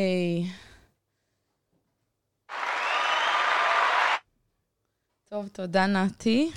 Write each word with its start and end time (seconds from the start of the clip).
היי. 0.00 0.46
טוב, 5.30 5.48
תודה 5.52 5.86
נתי. 5.86 6.50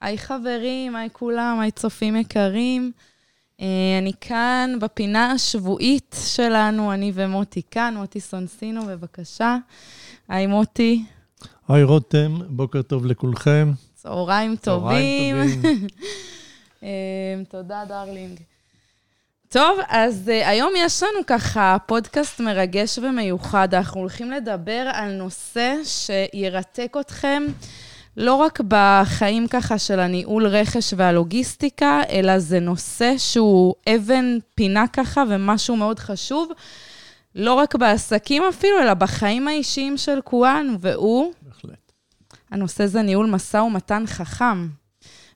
היי 0.00 0.18
חברים, 0.18 0.96
היי 0.96 1.08
כולם, 1.12 1.58
היי 1.60 1.70
צופים 1.70 2.16
יקרים. 2.16 2.92
אה, 3.60 3.66
אני 3.98 4.12
כאן 4.20 4.76
בפינה 4.80 5.32
השבועית 5.32 6.16
שלנו, 6.34 6.92
אני 6.92 7.12
ומוטי 7.14 7.62
כאן, 7.70 7.94
מוטי 7.96 8.20
סונסינו, 8.20 8.86
בבקשה. 8.86 9.56
היי 10.28 10.46
מוטי. 10.46 11.04
היי 11.68 11.82
רותם, 11.82 12.38
בוקר 12.48 12.82
טוב 12.82 13.06
לכולכם. 13.06 13.72
צהריים 13.94 14.56
טובים. 14.56 15.36
צהריים 15.36 15.62
טובים. 15.62 15.86
אה, 16.82 17.42
תודה, 17.48 17.84
darling. 17.88 18.40
טוב, 19.56 19.78
אז 19.88 20.22
uh, 20.28 20.48
היום 20.48 20.72
יש 20.76 21.02
לנו 21.02 21.26
ככה 21.26 21.76
פודקאסט 21.86 22.40
מרגש 22.40 22.98
ומיוחד. 23.02 23.74
אנחנו 23.74 24.00
הולכים 24.00 24.30
לדבר 24.30 24.90
על 24.92 25.12
נושא 25.12 25.74
שירתק 25.84 26.96
אתכם 27.00 27.42
לא 28.16 28.34
רק 28.34 28.60
בחיים 28.68 29.48
ככה 29.48 29.78
של 29.78 30.00
הניהול 30.00 30.46
רכש 30.46 30.94
והלוגיסטיקה, 30.96 32.02
אלא 32.10 32.38
זה 32.38 32.60
נושא 32.60 33.14
שהוא 33.18 33.74
אבן 33.88 34.38
פינה 34.54 34.84
ככה 34.88 35.22
ומשהו 35.28 35.76
מאוד 35.76 35.98
חשוב, 35.98 36.50
לא 37.34 37.54
רק 37.54 37.74
בעסקים 37.74 38.42
אפילו, 38.48 38.82
אלא 38.82 38.94
בחיים 38.94 39.48
האישיים 39.48 39.96
של 39.96 40.18
כולנו, 40.24 40.80
והוא... 40.80 41.32
בהחלט. 41.42 41.92
הנושא 42.50 42.86
זה 42.86 43.02
ניהול 43.02 43.26
משא 43.26 43.56
ומתן 43.56 44.04
חכם. 44.06 44.68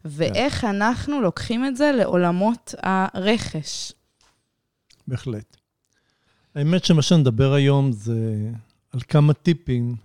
ואיך 0.05 0.65
אנחנו 0.65 1.21
לוקחים 1.21 1.67
את 1.67 1.77
זה 1.77 1.93
לעולמות 1.93 2.75
הרכש. 2.83 3.93
בהחלט. 5.11 5.57
האמת 6.55 6.85
שמה 6.85 7.03
שנדבר 7.03 7.53
היום 7.53 7.93
זה 7.93 8.51
על 8.93 9.01
כמה 9.09 9.33
טיפים, 9.33 9.97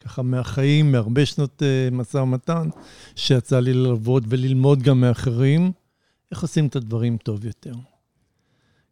ככה 0.00 0.22
מהחיים, 0.22 0.92
מהרבה 0.92 1.26
שנות 1.26 1.62
uh, 1.62 1.94
משא 1.94 2.16
ומתן, 2.18 2.68
שיצא 3.16 3.60
לי 3.60 3.72
ללוות 3.72 4.22
וללמוד 4.28 4.82
גם 4.82 5.00
מאחרים, 5.00 5.72
איך 6.30 6.42
עושים 6.42 6.66
את 6.66 6.76
הדברים 6.76 7.16
טוב 7.16 7.44
יותר. 7.44 7.74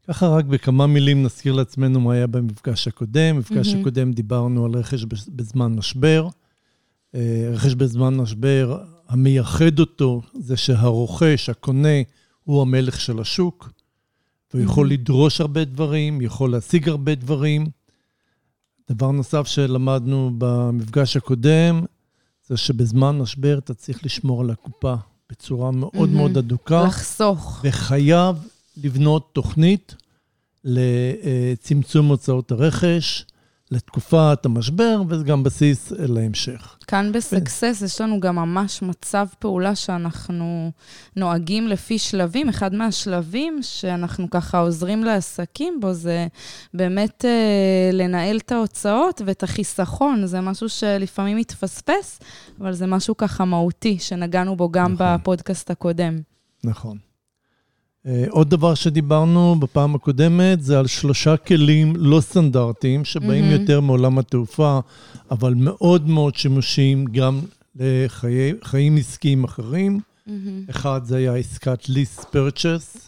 ככה 0.08 0.28
רק 0.28 0.44
בכמה 0.44 0.86
מילים 0.86 1.22
נזכיר 1.22 1.52
לעצמנו 1.52 2.00
מה 2.00 2.12
היה 2.12 2.26
במפגש 2.26 2.88
הקודם. 2.88 3.36
במפגש 3.36 3.68
מהמם. 3.68 3.80
הקודם 3.80 4.12
דיברנו 4.12 4.64
על 4.64 4.72
רכש 4.74 5.02
בז- 5.04 5.30
בזמן 5.30 5.72
משבר. 5.74 6.28
אה, 7.14 7.50
רכש 7.52 7.74
בזמן 7.74 8.16
משבר, 8.16 8.84
המייחד 9.08 9.78
אותו 9.78 10.22
זה 10.34 10.56
שהרוכש, 10.56 11.48
הקונה, 11.48 11.98
הוא 12.44 12.62
המלך 12.62 13.00
של 13.00 13.20
השוק. 13.20 13.72
והוא 14.54 14.64
יכול 14.64 14.86
מהמם. 14.86 15.00
לדרוש 15.00 15.40
הרבה 15.40 15.64
דברים, 15.64 16.20
יכול 16.20 16.52
להשיג 16.52 16.88
הרבה 16.88 17.14
דברים. 17.14 17.66
דבר 18.90 19.10
נוסף 19.10 19.46
שלמדנו 19.46 20.32
במפגש 20.38 21.16
הקודם, 21.16 21.84
זה 22.46 22.56
שבזמן 22.56 23.18
משבר 23.18 23.58
אתה 23.58 23.74
צריך 23.74 24.04
לשמור 24.04 24.40
על 24.40 24.50
הקופה 24.50 24.94
בצורה 25.30 25.70
מאוד 25.70 25.94
מהמם. 25.96 26.14
מאוד 26.16 26.38
הדוקה, 26.38 26.84
לחסוך. 26.84 27.60
וחייב 27.64 28.36
לבנות 28.76 29.30
תוכנית 29.32 29.94
לצמצום 30.64 32.06
הוצאות 32.06 32.52
הרכש, 32.52 33.24
לתקופת 33.72 34.46
המשבר, 34.46 35.02
וזה 35.08 35.24
גם 35.24 35.42
בסיס 35.42 35.92
להמשך. 35.98 36.76
כאן 36.86 37.12
בסקסס 37.12 37.82
יש 37.84 38.00
לנו 38.00 38.20
גם 38.20 38.36
ממש 38.36 38.82
מצב 38.82 39.26
פעולה 39.38 39.74
שאנחנו 39.74 40.72
נוהגים 41.16 41.68
לפי 41.68 41.98
שלבים. 41.98 42.48
אחד 42.48 42.74
מהשלבים 42.74 43.58
שאנחנו 43.62 44.30
ככה 44.30 44.58
עוזרים 44.58 45.04
לעסקים 45.04 45.80
בו 45.80 45.92
זה 45.92 46.26
באמת 46.74 47.24
אה, 47.24 47.90
לנהל 47.92 48.36
את 48.36 48.52
ההוצאות 48.52 49.22
ואת 49.26 49.42
החיסכון. 49.42 50.26
זה 50.26 50.40
משהו 50.40 50.68
שלפעמים 50.68 51.36
מתפספס, 51.36 52.20
אבל 52.60 52.72
זה 52.72 52.86
משהו 52.86 53.16
ככה 53.16 53.44
מהותי, 53.44 53.98
שנגענו 53.98 54.56
בו 54.56 54.70
גם 54.70 54.92
נכון. 54.92 55.06
בפודקאסט 55.16 55.70
הקודם. 55.70 56.20
נכון. 56.64 57.11
אה, 58.06 58.24
עוד 58.30 58.50
דבר 58.50 58.74
שדיברנו 58.74 59.56
בפעם 59.60 59.94
הקודמת, 59.94 60.62
זה 60.62 60.78
על 60.78 60.86
שלושה 60.86 61.36
כלים 61.36 61.96
לא 61.96 62.20
סטנדרטיים, 62.20 63.04
שבאים 63.04 63.44
מהמם. 63.44 63.60
יותר 63.60 63.80
מעולם 63.80 64.18
התעופה, 64.18 64.80
אבל 65.30 65.54
מאוד 65.54 66.08
מאוד 66.08 66.34
שימושיים 66.34 67.04
גם 67.04 67.40
לחיים 67.74 68.96
עסקיים 68.96 69.44
אחרים. 69.44 70.00
אחד, 70.70 71.00
זה 71.04 71.16
היה 71.16 71.34
עסקת 71.34 71.84
lease 71.84 72.22
purchase, 72.22 72.98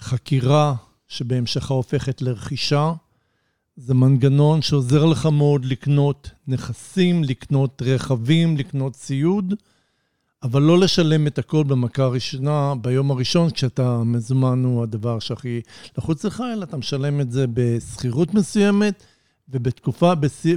חקירה 0.00 0.74
שבהמשכה 1.08 1.74
הופכת 1.74 2.22
לרכישה. 2.22 2.92
זה 3.76 3.94
מנגנון 3.94 4.62
שעוזר 4.62 5.04
לך 5.04 5.26
מאוד 5.26 5.64
לקנות 5.64 6.30
נכסים, 6.48 7.24
לקנות 7.24 7.82
רכבים, 7.84 8.56
לקנות 8.56 8.92
ציוד, 8.92 9.54
אבל 10.44 10.62
לא 10.62 10.78
לשלם 10.78 11.26
את 11.26 11.38
הכל 11.38 11.64
במכה 11.64 12.02
הראשונה, 12.02 12.74
ביום 12.80 13.10
הראשון, 13.10 13.50
כשאתה 13.50 14.02
מזומן 14.04 14.64
הוא 14.64 14.82
הדבר 14.82 15.18
שהכי 15.18 15.60
לחוץ 15.98 16.24
לך, 16.24 16.42
אלא 16.52 16.64
אתה 16.64 16.76
משלם 16.76 17.20
את 17.20 17.32
זה 17.32 17.44
בשכירות 17.54 18.34
מסוימת, 18.34 19.02
ובתקופה, 19.48 20.12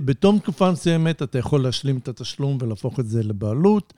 בתום 0.06 0.40
תקופה 0.40 0.72
מסוימת 0.72 1.24
אתה 1.24 1.38
יכול 1.38 1.64
להשלים 1.64 1.98
את 1.98 2.08
התשלום 2.08 2.58
ולהפוך 2.62 3.00
את 3.00 3.08
זה 3.10 3.24
לבעלות. 3.24 3.94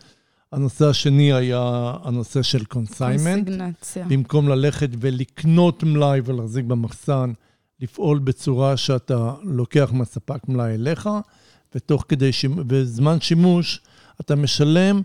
הנושא 0.52 0.88
השני 0.88 1.34
היה 1.34 1.94
הנושא 2.04 2.42
של 2.42 2.66
consignment. 2.66 3.46
קונסיגנציה. 3.46 4.06
במקום 4.08 4.50
ללכת 4.50 4.90
ולקנות 5.00 5.84
מלאי 5.84 6.22
ולהחזיק 6.26 6.66
במחסן, 6.66 7.32
לפעול 7.80 8.20
בצורה 8.20 8.78
שאתה 8.78 9.34
לוקח 9.44 9.90
מהספק 9.94 10.48
מלאי 10.48 10.74
אליך, 10.74 11.10
ותוך 11.76 12.06
כדי, 12.08 12.32
שימ- 12.32 12.64
בזמן 12.68 13.22
שימוש 13.22 13.82
אתה 14.22 14.36
משלם. 14.36 15.02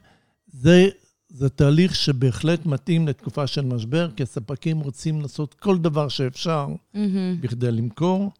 זה, 0.54 0.88
זה 1.28 1.48
תהליך 1.48 1.94
שבהחלט 1.94 2.66
מתאים 2.66 3.08
לתקופה 3.08 3.46
של 3.46 3.64
משבר, 3.64 4.10
כי 4.16 4.22
הספקים 4.22 4.80
רוצים 4.80 5.20
לעשות 5.20 5.54
כל 5.54 5.78
דבר 5.78 6.08
שאפשר 6.08 6.68
מהמם. 6.94 7.40
בכדי 7.40 7.70
למכור. 7.70 8.30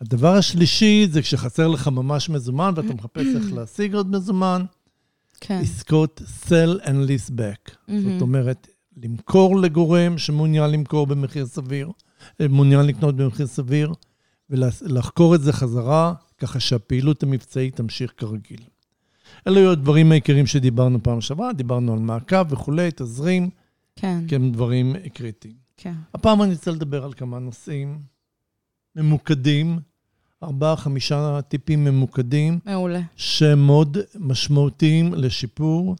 הדבר 0.00 0.34
השלישי 0.34 1.06
זה 1.10 1.22
כשחסר 1.22 1.68
לך 1.68 1.88
ממש 1.88 2.28
מזומן 2.28 2.72
ואתה 2.76 2.94
מחפש 2.94 3.26
איך 3.36 3.52
להשיג 3.52 3.94
עוד 3.94 4.10
מזומן, 4.10 4.64
כן. 5.40 5.60
עסקות 5.62 6.22
sell 6.46 6.84
and 6.84 7.08
lease 7.08 7.30
back. 7.30 7.76
מהמם. 7.88 8.12
זאת 8.12 8.20
אומרת, 8.20 8.68
למכור 8.96 9.60
לגורם 9.60 10.18
שמעוניין 10.18 10.70
למכור 10.70 11.06
במחיר 11.06 11.46
סביר, 11.46 11.90
אה, 12.40 12.48
מעוניין 12.48 12.86
לקנות 12.86 13.16
במחיר 13.16 13.46
סביר, 13.46 13.92
ולחקור 14.50 15.34
את 15.34 15.42
זה 15.42 15.52
חזרה, 15.52 16.14
ככה 16.38 16.60
שהפעילות 16.60 17.22
המבצעית 17.22 17.76
תמשיך 17.76 18.12
כרגיל. 18.16 18.60
אלו 19.46 19.56
היו 19.56 19.70
הדברים 19.70 20.12
העיקריים 20.12 20.46
שדיברנו 20.46 21.02
פעם 21.02 21.20
שעברה, 21.20 21.52
דיברנו 21.52 21.92
על 21.92 21.98
מעקב 21.98 22.52
וכולי, 22.52 22.90
תזרים, 22.96 23.50
כן, 23.96 24.20
כי 24.28 24.34
הם 24.34 24.52
דברים 24.52 24.96
קריטיים. 25.14 25.54
כן. 25.76 25.94
הפעם 26.14 26.42
אני 26.42 26.52
רוצה 26.52 26.70
לדבר 26.70 27.04
על 27.04 27.12
כמה 27.12 27.38
נושאים 27.38 27.98
ממוקדים, 28.96 29.78
ארבעה, 30.42 30.76
חמישה 30.76 31.40
טיפים 31.42 31.84
ממוקדים, 31.84 32.58
מעולה. 32.64 33.00
שהם 33.16 33.66
מאוד 33.66 33.96
משמעותיים 34.18 35.14
לשיפור. 35.14 35.96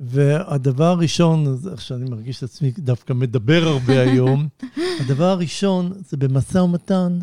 והדבר 0.00 0.84
הראשון, 0.84 1.56
איך 1.70 1.80
שאני 1.80 2.10
מרגיש 2.10 2.38
את 2.38 2.42
עצמי 2.42 2.72
דווקא 2.78 3.12
מדבר 3.12 3.62
הרבה 3.66 4.00
היום, 4.10 4.48
הדבר 5.00 5.24
הראשון 5.24 5.92
זה 5.96 6.16
במשא 6.16 6.58
ומתן, 6.58 7.18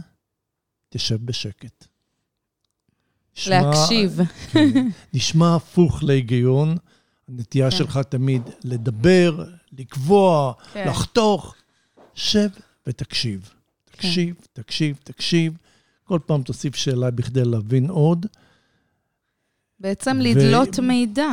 תשב 0.90 1.26
בשקט. 1.26 1.88
נשמע- 3.38 3.62
להקשיב. 3.62 4.20
כן, 4.52 4.88
נשמע 5.14 5.56
הפוך 5.56 6.04
להיגיון. 6.04 6.78
הנטייה 7.30 7.72
כן. 7.72 7.78
שלך 7.78 7.98
תמיד 8.10 8.42
לדבר, 8.64 9.44
לקבוע, 9.80 10.54
כן. 10.74 10.88
לחתוך. 10.88 11.56
שב 12.16 12.50
ותקשיב. 12.88 13.50
תקשיב, 13.92 14.36
תקשיב, 14.54 14.96
תקשיב. 15.04 15.58
כל 16.04 16.20
פעם 16.26 16.42
תוסיף 16.44 16.76
שאלה 16.76 17.12
בכדי 17.12 17.46
להבין 17.46 17.90
עוד. 17.90 18.26
בעצם 19.80 20.18
ו- 20.20 20.24
לדלות 20.24 20.80
מידע, 20.80 21.28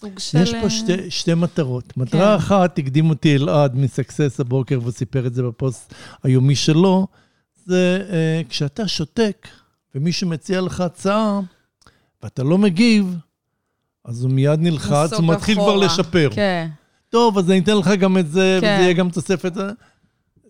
סוג 0.00 0.18
של... 0.18 0.38
יש 0.38 0.54
פה 0.62 0.70
שתי, 0.70 1.10
שתי 1.10 1.34
מטרות. 1.34 1.96
מטרה 1.96 2.36
אחת, 2.36 2.78
הקדים 2.78 3.10
אותי 3.10 3.36
אלעד 3.36 3.76
מסקסס 3.76 4.40
הבוקר, 4.40 4.78
והוא 4.80 4.92
סיפר 4.92 5.26
את 5.26 5.34
זה 5.34 5.42
בפוסט 5.42 5.94
היומי 6.22 6.56
שלו, 6.56 7.06
זה 7.66 8.06
אה, 8.10 8.42
כשאתה 8.48 8.88
שותק 8.88 9.48
ומישהו 9.98 10.28
מציע 10.28 10.60
לך 10.60 10.80
הצעה 10.80 11.40
ואתה 12.22 12.42
לא 12.42 12.58
מגיב, 12.58 13.16
אז 14.04 14.22
הוא 14.22 14.30
מיד 14.30 14.60
נלחץ, 14.60 15.12
הוא 15.12 15.26
מתחיל 15.26 15.54
כבר. 15.54 15.76
לשפר. 15.76 16.30
כן, 16.34 16.68
טוב, 17.08 17.38
אז 17.38 17.50
אני 17.50 17.58
אתן 17.58 17.76
לך 17.76 17.88
גם 17.88 18.18
את 18.18 18.30
זה, 18.30 18.58
כן. 18.60 18.66
וזה 18.74 18.82
יהיה 18.82 18.92
גם 18.92 19.10
תוספת. 19.10 19.52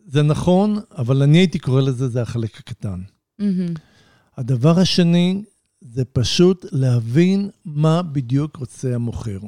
זה 0.07 0.23
נכון, 0.23 0.79
אבל 0.99 1.23
אני 1.23 1.39
הייתי 1.39 1.59
קורא 1.59 1.81
לזה, 1.81 2.09
זה 2.09 2.23
החלק 2.23 2.59
הקטן. 2.59 3.01
מהמם. 3.39 3.75
הדבר 4.37 4.79
השני, 4.79 5.43
זה 5.81 6.05
פשוט 6.05 6.67
להבין 6.73 7.51
מה 7.65 8.03
בדיוק 8.03 8.57
רוצה 8.57 8.95
המוכר. 8.95 9.39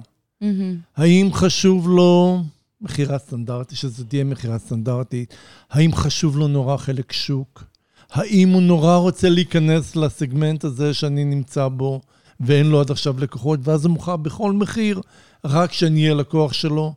מהמם. 0.40 0.76
האם 0.96 1.32
חשוב 1.32 1.88
לו 1.88 2.42
מכירה 2.80 3.18
סטנדרטית, 3.18 3.78
שזו 3.78 4.04
תהיה 4.04 4.24
מכירה 4.24 4.58
סטנדרטית? 4.58 5.34
האם 5.70 5.92
חשוב 5.94 6.38
לו 6.38 6.48
נורא 6.48 6.76
חלק 6.76 7.12
שוק? 7.12 7.64
האם 8.12 8.48
הוא 8.48 8.62
נורא 8.62 8.96
רוצה 8.96 9.28
להיכנס 9.28 9.96
לסגמנט 9.96 10.64
הזה 10.64 10.94
שאני 10.94 11.24
נמצא 11.24 11.68
בו, 11.68 12.00
ואין 12.40 12.66
לו 12.66 12.80
עד 12.80 12.90
עכשיו 12.90 13.20
לקוחות, 13.20 13.60
ואז 13.62 13.84
הוא 13.84 13.92
מוכר 13.92 14.16
בכל 14.16 14.52
מחיר, 14.52 15.00
רק 15.44 15.72
שאני 15.72 16.02
אהיה 16.02 16.14
לקוח 16.14 16.52
שלו. 16.52 16.94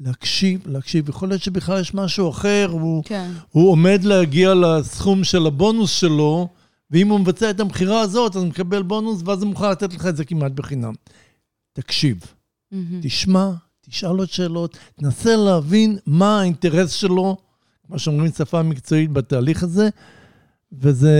להקשיב, 0.00 0.60
להקשיב. 0.66 1.08
יכול 1.08 1.28
להיות 1.28 1.42
שבכלל 1.42 1.80
יש 1.80 1.94
משהו 1.94 2.30
אחר, 2.30 2.68
הוא, 2.70 3.04
כן. 3.04 3.30
הוא 3.50 3.70
עומד 3.70 4.04
להגיע 4.04 4.54
לסכום 4.54 5.24
של 5.24 5.46
הבונוס 5.46 5.90
שלו, 5.90 6.48
ואם 6.90 7.08
הוא 7.08 7.20
מבצע 7.20 7.50
את 7.50 7.60
המכירה 7.60 8.00
הזאת, 8.00 8.36
אז 8.36 8.42
הוא 8.42 8.48
מקבל 8.48 8.82
בונוס, 8.82 9.22
ואז 9.24 9.42
הוא 9.42 9.50
מוכן 9.50 9.70
לתת 9.70 9.94
לך 9.94 10.06
את 10.06 10.16
זה 10.16 10.24
כמעט 10.24 10.52
בחינם. 10.52 10.92
תקשיב, 11.72 12.20
מהמם. 12.72 13.00
תשמע, 13.02 13.50
תשאל 13.80 14.18
עוד 14.18 14.28
שאלות, 14.28 14.78
תנסה 14.94 15.36
להבין 15.36 15.98
מה 16.06 16.40
האינטרס 16.40 16.90
שלו, 16.90 17.36
כמו 17.86 17.98
שאומרים 17.98 18.32
שפה 18.32 18.62
מקצועית 18.62 19.12
בתהליך 19.12 19.62
הזה, 19.62 19.88
וזה, 20.80 21.18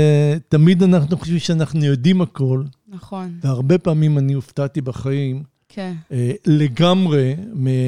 תמיד 0.49 0.83
אנחנו 0.83 1.17
חושבים 1.17 1.39
שאנחנו 1.39 1.85
יודעים 1.85 2.21
הכל, 2.21 2.63
נכון, 2.89 3.39
והרבה 3.43 3.79
פעמים 3.79 4.19
אני 4.19 4.33
הופתעתי 4.33 4.81
בחיים 4.81 5.43
כן. 5.69 5.93
אה, 6.13 6.33
לגמרי 6.47 7.37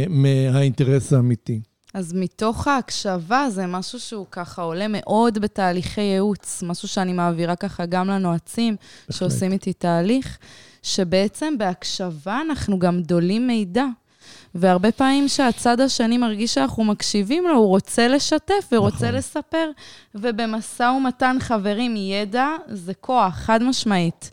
מהאינטרס 0.09 1.13
האמיתי. 1.13 1.61
אז 1.95 2.13
מתוך 2.15 2.69
ההקשבה 2.69 3.51
זה 3.51 3.67
משהו 3.67 4.01
שהוא 4.01 4.27
ככה 4.31 4.63
עולה 4.63 4.87
מאוד 4.89 5.39
בתהליכי 5.39 6.01
ייעוץ, 6.01 6.63
משהו 6.63 6.89
שאני 6.89 7.13
מעבירה 7.13 7.57
ככה 7.57 7.87
גם 7.87 8.09
לנועצים 8.09 8.77
שעושים 9.11 9.53
איתי 9.53 9.73
תהליך, 9.73 10.39
שבעצם 10.83 11.55
בהקשבה 11.59 12.41
אנחנו 12.41 12.79
גם 12.79 13.03
דולים 13.03 13.47
מידע. 13.47 13.85
והרבה 14.59 14.93
פעמים 14.93 15.29
שהצד 15.29 15.81
השני 15.81 16.19
מרגיש 16.19 16.55
שאנחנו 16.55 16.85
מקשיבים 16.85 17.45
לו, 17.45 17.57
הוא 17.57 17.67
רוצה 17.67 18.09
לשתף 18.09 18.69
ורוצה 18.73 18.97
נכון. 18.97 19.15
לספר. 19.15 19.71
ובמשא 20.15 20.83
ומתן, 20.83 21.37
חברים, 21.41 21.97
ידע 21.97 22.49
זה 22.69 22.95
כוח, 22.95 23.35
חד 23.35 23.63
משמעית. 23.63 24.31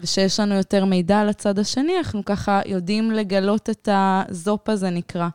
ושיש 0.00 0.40
לנו 0.40 0.54
יותר 0.54 0.84
מידע 0.84 1.20
על 1.20 1.28
הצד 1.28 1.58
השני, 1.58 1.98
אנחנו 1.98 2.24
ככה 2.24 2.60
יודעים 2.66 3.10
לגלות 3.10 3.70
את 3.70 3.88
הזופ 3.92 4.68
הזה 4.68 4.90
נקרא. 4.90 5.28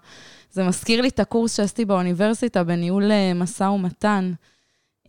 זה 0.52 0.64
מזכיר 0.64 1.02
לי 1.02 1.08
את 1.08 1.20
הקורס 1.20 1.58
שעשיתי 1.58 1.86
באוניברסיטה 1.86 2.64
בניהול 2.64 3.12
אה, 3.12 3.34
משא 3.36 3.64
ומתן. 3.64 4.34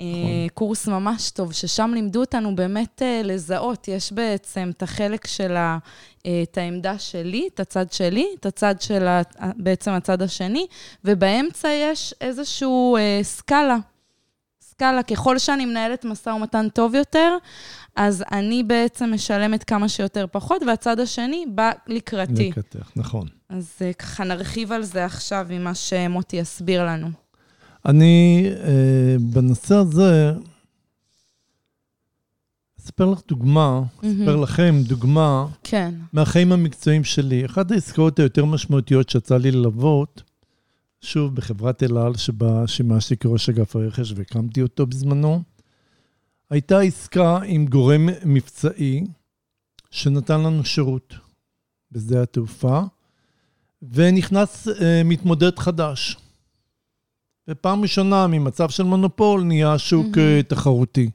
אה, 0.01 0.47
קורס 0.55 0.89
ממש 0.89 1.31
טוב, 1.31 1.53
ששם 1.53 1.91
לימדו 1.95 2.21
אותנו 2.21 2.57
באמת 2.57 3.03
אה, 3.03 3.21
לזהות. 3.25 3.89
יש 3.89 4.13
בעצם 4.13 4.71
את 4.77 4.83
החלק 4.83 5.27
של 5.27 5.57
ה, 5.57 5.79
אה, 6.27 6.43
את 6.43 6.59
העמדה 6.59 6.99
שלי, 6.99 7.49
את 7.55 7.61
הצד 7.61 7.93
שלי, 7.93 8.27
את 8.41 8.47
הצד 8.47 8.81
של 8.81 9.07
ה, 9.07 9.23
בעצם 9.57 9.91
הצד 9.91 10.23
השני, 10.23 10.67
ובאמצע 11.05 11.69
יש 11.69 12.15
איזשהו 12.21 12.97
אה, 12.97 13.21
סקאלה. 13.23 13.77
סקאלה, 14.63 15.03
ככל 15.03 15.39
שאני 15.39 15.67
מנהלת 15.67 16.05
משא 16.05 16.31
ומתן 16.31 16.69
טוב 16.69 16.95
יותר, 16.95 17.37
אז 17.97 18.25
אני 18.33 18.63
בעצם 18.63 19.15
משלמת 19.15 19.65
כמה 19.65 19.89
שיותר 19.89 20.27
פחות, 20.33 20.63
והצד 20.67 21.01
השני 21.01 21.45
בא 21.49 21.71
לקראתי. 21.87 22.51
לקטח, 22.57 22.93
נכון. 22.97 23.29
אז 23.49 23.79
ככה 23.99 24.25
נרחיב 24.25 24.73
על 24.73 24.83
זה 24.83 25.05
עכשיו 25.05 25.47
עם 25.51 25.65
מה 25.65 25.75
שמוטי 25.75 26.37
יסביר 26.37 26.87
לנו. 26.87 27.09
אני, 27.87 28.47
אה, 28.65 29.17
בנושא 29.21 29.75
הזה, 29.75 30.33
אספר 32.81 33.05
לך 33.05 33.21
דוגמה, 33.29 33.83
אספר 33.99 34.37
לכם 34.37 34.75
דוגמה 34.83 35.47
כן. 35.65 35.95
מהחיים 36.13 36.53
המקצועיים 36.53 37.05
שלי. 37.05 37.47
אחת 37.47 37.71
העסקאות 37.71 38.19
היותר 38.19 38.45
משמעותיות 38.45 39.09
שיצא 39.09 39.37
לי 39.37 39.51
ללוות, 39.51 40.23
שוב, 41.01 41.35
בחברת 41.35 41.83
אל 41.83 41.99
על, 41.99 42.17
שבה 42.17 42.67
שימשתי 42.67 43.17
כראש 43.17 43.49
אגף 43.49 43.77
הרכש 43.77 44.13
והקמתי 44.17 44.63
אותו 44.63 44.87
בזמנו, 44.87 45.43
הייתה 46.51 46.81
עסקה 46.81 47.39
עם 47.47 47.67
גורם 47.67 48.09
מבצעי 48.25 49.05
שנתן 49.91 50.41
לנו 50.41 50.65
שירות 50.65 51.15
בשדה 51.93 52.23
התעופה, 52.23 52.81
ונכנס 53.93 54.69
אה, 54.69 55.03
מתמודד 55.05 55.59
חדש. 55.59 56.17
ופעם 57.49 57.83
ראשונה 57.83 58.27
ממצב 58.27 58.71
של 58.71 58.83
מונופול 58.83 59.43
נהיה 59.43 59.79
שוק 59.79 60.19
אה, 60.19 60.43
תחרותי. 60.43 61.11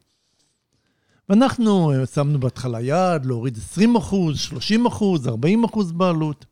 ואנחנו 1.29 1.91
אה, 1.91 2.05
שמנו 2.05 2.39
בהתחלה 2.39 2.81
יעד 2.81 3.25
להוריד 3.25 3.57
20 3.57 3.95
אחוז, 3.95 4.39
30 4.39 4.85
אחוז, 4.85 5.27
40 5.27 5.63
אחוז 5.63 5.91
בעלות. 5.91 6.45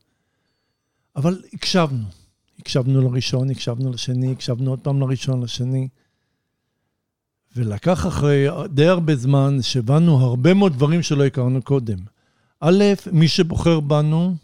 אבל 1.16 1.42
הקשבנו. 1.54 2.06
הקשבנו 2.60 3.02
לראשון, 3.02 3.50
הקשבנו 3.50 3.92
לשני, 3.92 4.32
הקשבנו 4.32 4.70
עוד 4.70 4.80
פעם 4.80 5.00
לראשון, 5.00 5.44
לשני. 5.44 5.88
ולקח 7.56 8.08
אחרי 8.08 8.48
די 8.70 8.88
הרבה 8.88 9.16
זמן 9.16 9.62
שהבנו 9.62 10.18
הרבה 10.18 10.54
מאוד 10.54 10.74
דברים 10.74 11.04
שלא 11.04 11.26
הכרנו 11.26 11.62
קודם. 11.62 11.98
א', 12.60 12.84
מי 13.12 13.28
שבוחר 13.28 13.80
בנו, 13.80 14.36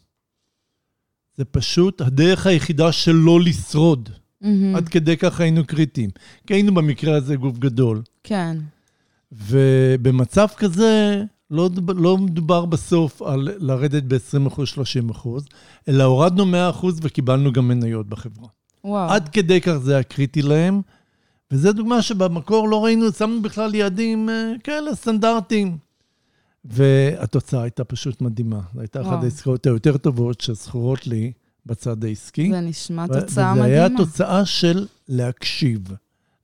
זה 1.37 1.45
פשוט 1.45 2.01
הדרך 2.01 2.47
היחידה 2.47 2.91
שלא 2.91 3.41
לשרוד. 3.41 4.09
מהמם. 4.41 4.75
עד 4.75 4.89
כדי 4.89 5.17
כך 5.17 5.39
היינו 5.39 5.65
קריטיים. 5.65 6.09
כי 6.47 6.53
היינו 6.53 6.73
במקרה 6.73 7.15
הזה 7.15 7.35
גוף 7.35 7.57
גדול. 7.57 8.01
כן. 8.23 8.57
ובמצב 9.31 10.47
כזה, 10.57 11.23
לא, 11.51 11.69
לא 11.87 12.17
מדובר 12.17 12.65
בסוף 12.65 13.21
על 13.21 13.49
לרדת 13.57 14.03
ב-20%, 14.03 14.59
30%, 15.13 15.27
אלא 15.87 16.03
הורדנו 16.03 16.45
100% 16.73 16.85
וקיבלנו 17.01 17.53
גם 17.53 17.67
מניות 17.67 18.07
בחברה. 18.07 18.47
וואו. 18.83 19.09
עד 19.09 19.29
כדי 19.29 19.61
כך 19.61 19.77
זה 19.77 19.93
היה 19.93 20.03
קריטי 20.03 20.41
להם, 20.41 20.81
וזו 21.51 21.73
דוגמה 21.73 22.01
שבמקור 22.01 22.69
לא 22.69 22.83
ראינו, 22.85 23.11
שמנו 23.11 23.41
בכלל 23.41 23.75
יעדים 23.75 24.29
אה, 24.29 24.53
כאלה 24.63 24.95
סטנדרטיים. 24.95 25.77
והתוצאה 26.65 27.61
הייתה 27.61 27.83
פשוט 27.83 28.21
מדהימה. 28.21 28.59
זו 28.73 28.79
הייתה 28.79 29.01
אחת 29.01 29.09
וואו. 29.09 29.23
העסקאות 29.23 29.65
היותר 29.65 29.97
טובות 29.97 30.41
שזכורות 30.41 31.07
לי 31.07 31.31
בצד 31.65 32.03
העסקי. 32.03 32.51
זה 32.51 32.59
נשמע 32.59 33.05
ו- 33.09 33.19
תוצאה 33.19 33.53
וזה 33.53 33.63
היה 33.63 33.83
מדהימה. 33.83 33.97
תוצאה 33.97 34.45
של 34.45 34.87
להקשיב, 35.07 35.81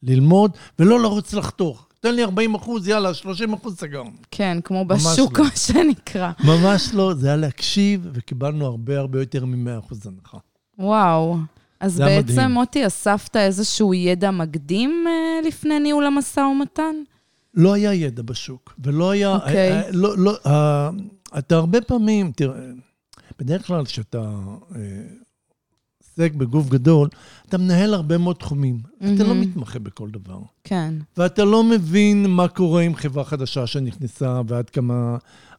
ללמוד, 0.04 0.52
ולא 0.80 1.00
לרוץ 1.00 1.34
לחתוך. 1.34 1.88
תן 2.00 2.16
לי 2.16 2.24
40 2.24 2.56
אחוז, 2.56 2.88
יאללה, 2.88 3.14
30 3.14 3.54
אחוז 3.54 3.78
סגרנו. 3.78 4.12
כן, 4.32 4.58
כמו 4.64 4.86
בשוק, 4.86 5.40
לא. 5.40 5.46
מה 5.46 5.52
שנקרא. 5.56 6.32
ממש 6.44 6.90
לא, 6.94 7.14
זה 7.14 7.28
היה 7.28 7.36
להקשיב, 7.36 8.10
וקיבלנו 8.14 8.66
הרבה 8.66 9.00
הרבה 9.00 9.20
יותר 9.20 9.46
מ-100 9.46 9.80
אחוז 9.80 10.08
הנחה. 10.08 10.38
וואו. 10.80 11.38
אז 11.80 12.00
היה 12.00 12.22
בעצם, 12.22 12.34
מדהים. 12.34 12.52
מוטי, 12.52 12.88
אספת 12.88 13.36
איזשהו 13.36 13.94
ידע 13.94 14.32
מקדים 14.32 15.06
אה, 15.08 15.48
לפני 15.48 15.80
ניהול 15.80 16.06
המשא 16.06 16.40
ומתן? 16.40 16.96
לא 17.54 17.74
היה 17.74 17.94
ידע 17.94 18.22
בשוק, 18.22 18.74
ולא 18.84 19.12
היה... 19.12 19.36
אוקיי. 19.36 19.72
אה, 19.72 19.82
לא, 19.92 20.18
לא, 20.18 20.34
אה, 20.46 20.90
אתה 21.38 21.56
הרבה 21.56 21.82
פעמים, 21.82 22.32
תראה, 22.36 22.56
בדרך 23.40 23.68
כלל 23.68 23.86
כשאתה 23.86 24.40
אה, 24.76 24.80
עוסק 26.02 26.34
בגוף 26.34 26.70
גדול, 26.70 27.10
אתה 27.50 27.58
מנהל 27.58 27.94
הרבה 27.94 28.18
מאוד 28.18 28.36
תחומים. 28.36 28.80
אתה 28.98 29.24
לא 29.24 29.30
מהמם. 29.30 29.42
מתמחה 29.42 29.80
בכל 29.80 30.10
דבר. 30.10 30.40
כן. 30.64 30.94
ואתה 31.18 31.46
לא 31.46 31.64
מבין 31.64 32.26
מה 32.30 32.48
קורה 32.48 32.82
עם 32.82 32.96
חברה 32.96 33.24
חדשה 33.24 33.68
שנכנסה 33.68 34.42
ועד 34.48 34.70
כמה 34.70 35.18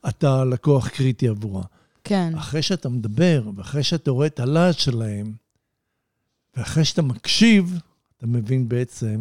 אתה 0.09 0.45
לקוח 0.45 0.89
קריטי 0.89 1.29
עבורה. 1.29 1.63
כן. 2.05 2.33
אחרי 2.37 2.63
שאתה 2.63 2.89
מדבר, 2.89 3.43
ואחרי 3.57 3.83
שאתה 3.83 4.11
רואה 4.11 4.27
את 4.27 4.41
הלהט 4.41 4.79
שלהם, 4.79 5.33
ואחרי 6.57 6.85
שאתה 6.85 7.03
מקשיב, 7.03 7.79
אתה 8.17 8.27
מבין 8.27 8.69
בעצם 8.69 9.21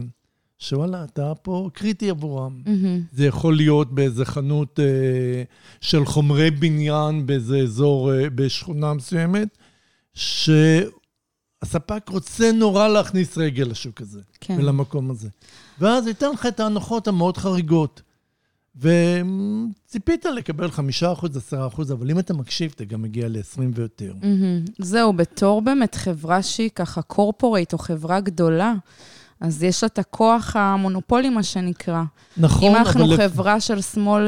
שוואלה, 0.59 1.03
אתה 1.03 1.33
פה 1.41 1.69
קריטי 1.73 2.09
עבורם. 2.09 2.61
מהמם. 2.65 3.01
זה 3.11 3.25
יכול 3.25 3.55
להיות 3.55 3.93
באיזה 3.93 4.25
חנות 4.25 4.79
אה, 4.79 5.43
של 5.81 6.05
חומרי 6.05 6.51
בניין 6.51 7.25
באיזה 7.25 7.57
אזור, 7.57 8.13
אה, 8.13 8.29
בשכונה 8.29 8.93
מסוימת, 8.93 9.57
שהספק 10.13 10.89
רוצה 12.09 12.51
נורא 12.51 12.87
להכניס 12.87 13.37
רגל 13.37 13.63
לשוק 13.63 14.01
הזה. 14.01 14.21
כן. 14.41 14.55
ולמקום 14.59 15.11
הזה. 15.11 15.29
ואז 15.79 16.07
ייתן 16.07 16.31
לך 16.31 16.45
את 16.45 16.59
ההנחות 16.59 17.07
המאוד 17.07 17.37
חריגות. 17.37 18.01
וציפית 18.79 20.25
לקבל 20.25 20.71
חמישה 20.71 21.11
אחוז, 21.11 21.37
עשרה 21.37 21.67
אחוז, 21.67 21.91
אבל 21.91 22.11
אם 22.11 22.19
אתה 22.19 22.33
מקשיב, 22.33 22.73
אתה 22.75 22.85
גם 22.85 23.01
מגיע 23.01 23.27
ל-20 23.27 23.61
ויותר. 23.73 24.13
מהמם. 24.21 24.65
זהו, 24.79 25.13
בתור 25.13 25.61
באמת 25.61 25.95
חברה 25.95 26.43
שהיא 26.43 26.69
ככה 26.75 27.01
קורפורייט 27.01 27.73
או 27.73 27.77
חברה 27.77 28.19
גדולה, 28.19 28.73
אז 29.41 29.63
יש 29.63 29.83
לה 29.83 29.87
את 29.87 29.99
הכוח 29.99 30.55
המונופולי, 30.55 31.29
מה 31.29 31.43
שנקרא. 31.43 32.03
נכון, 32.37 32.69
אם 32.69 32.75
אנחנו 32.75 33.03
אבל 33.05 33.13
לפ- 33.13 33.19
חברה 33.19 33.59
של 33.59 33.77
small 33.77 33.97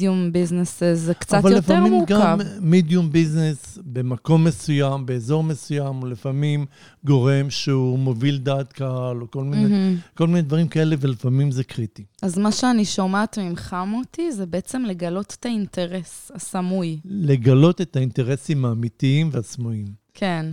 medium 0.00 0.34
businesses, 0.34 0.94
זה 0.94 1.14
קצת 1.14 1.34
אבל 1.38 1.52
יותר 1.52 1.72
לפעמים 1.74 1.92
מורכב. 1.92 2.14
גם 2.14 2.38
מידיום 2.60 3.12
ביזנס 3.12 3.78
במקום 3.84 4.44
מסוים, 4.44 5.06
באזור 5.06 5.42
מסוים, 5.44 5.94
הוא 5.94 6.08
לפעמים 6.08 6.66
גורם 7.04 7.50
שהוא 7.50 7.98
מוביל 7.98 8.38
דעת 8.38 8.72
קהל, 8.72 9.22
או 9.22 9.30
כל 9.30 9.44
מיני, 9.44 9.62
מהמם. 9.62 9.96
כל 10.14 10.26
מיני 10.26 10.42
דברים 10.42 10.68
כאלה, 10.68 10.96
ולפעמים 11.00 11.50
זה 11.50 11.64
קריטי. 11.64 12.04
אז 12.22 12.38
מה 12.38 12.52
שאני 12.52 12.84
שומעת 12.84 13.38
ממך, 13.38 13.76
מוטי, 13.86 14.32
זה 14.32 14.46
בעצם 14.46 14.82
לגלות 14.86 15.36
את 15.40 15.46
האינטרס 15.46 16.30
הסמוי. 16.34 16.98
לגלות 17.04 17.80
את 17.80 17.96
האינטרסים 17.96 18.64
האמיתיים 18.64 19.28
והסמויים. 19.32 19.86
כן. 20.14 20.46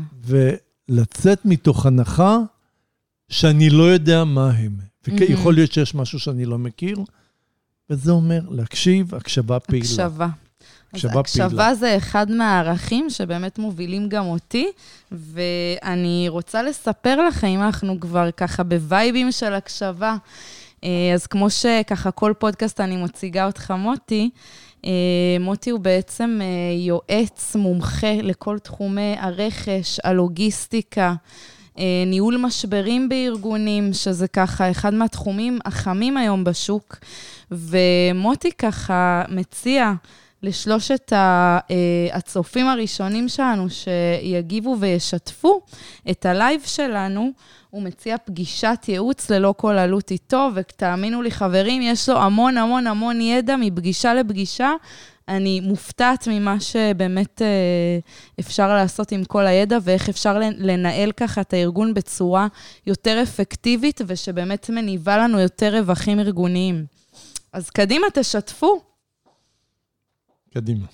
ולצאת 0.89 1.39
מתוך 1.45 1.85
הנחה 1.85 2.37
שאני 3.29 3.69
לא 3.69 3.83
יודע 3.83 4.23
מה 4.23 4.49
הם. 4.49 4.89
ויכול 5.07 5.53
להיות 5.53 5.71
שיש 5.71 5.95
משהו 5.95 6.19
שאני 6.19 6.45
לא 6.45 6.57
מכיר, 6.57 6.97
וזה 7.89 8.11
אומר 8.11 8.41
להקשיב, 8.49 9.15
הקשבה 9.15 9.59
פעילה. 9.59 9.85
הקשבה. 9.85 10.27
הקשבה 10.93 11.11
אז 11.11 11.19
הקשבה 11.19 11.75
זה 11.75 11.97
אחד 11.97 12.31
מהערכים 12.31 13.09
שבאמת 13.09 13.59
מובילים 13.59 14.09
גם 14.09 14.25
אותי, 14.25 14.67
ואני 15.11 16.25
רוצה 16.29 16.63
לספר 16.63 17.27
לכם, 17.27 17.47
אם 17.47 17.61
אנחנו 17.61 17.99
כבר 17.99 18.31
ככה 18.31 18.63
בווייבים 18.63 19.31
של 19.31 19.53
הקשבה, 19.53 20.15
אה, 20.83 21.11
אז 21.13 21.27
כמו 21.27 21.49
שככה 21.49 22.11
כל 22.11 22.33
פודקאסט 22.39 22.79
אני 22.79 23.03
מציגה 23.03 23.45
אותך, 23.45 23.73
מוטי, 23.77 24.29
אה, 24.85 24.91
מוטי 25.39 25.69
הוא 25.69 25.79
בעצם 25.79 26.39
אה, 26.41 26.47
יועץ 26.79 27.55
מומחה 27.55 28.13
לכל 28.23 28.59
תחומי 28.59 29.15
הרכש, 29.19 29.99
הלוגיסטיקה, 30.03 31.13
ניהול 32.07 32.37
משברים 32.37 33.09
בארגונים, 33.09 33.93
שזה 33.93 34.27
ככה 34.27 34.71
אחד 34.71 34.93
מהתחומים 34.93 35.59
החמים 35.65 36.17
היום 36.17 36.43
בשוק. 36.43 36.97
ומוטי 37.51 38.51
ככה 38.51 39.23
מציע 39.29 39.91
לשלושת 40.43 41.13
הצופים 42.13 42.67
הראשונים 42.67 43.29
שלנו 43.29 43.67
שיגיבו 43.69 44.75
וישתפו 44.79 45.61
את 46.11 46.25
ה 46.25 46.32
live 46.32 46.61
שלנו, 46.65 47.31
הוא 47.69 47.81
מציע 47.81 48.17
פגישת 48.25 48.85
ייעוץ 48.87 49.29
ללא 49.29 49.53
כל 49.57 49.77
עלות 49.77 50.11
איתו, 50.11 50.49
ותאמינו 50.55 51.21
לי, 51.21 51.31
חברים, 51.31 51.81
יש 51.81 52.09
לו 52.09 52.17
המון 52.17 52.57
המון 52.57 52.87
המון 52.87 53.21
ידע 53.21 53.55
מפגישה 53.55 54.13
לפגישה. 54.13 54.71
אני 55.29 55.59
מופתעת 55.59 56.27
ממה 56.27 56.59
שבאמת 56.59 57.41
אה, 57.41 57.99
אפשר 58.39 58.67
לעשות 58.75 59.11
עם 59.11 59.23
כל 59.23 59.47
הידע, 59.47 59.77
ואיך 59.81 60.09
אפשר 60.09 60.39
לנהל 60.57 61.11
ככה 61.11 61.41
את 61.41 61.53
הארגון 61.53 61.93
בצורה 61.93 62.47
יותר 62.87 63.19
אפקטיבית, 63.23 64.01
ושבאמת 64.07 64.69
מניבה 64.69 65.17
לנו 65.17 65.39
יותר 65.39 65.77
רווחים 65.77 66.19
ארגוניים. 66.19 66.85
אז 67.53 67.69
קדימה, 67.69 68.07
תשתפו. 68.13 68.81
קדימה. 70.53 70.85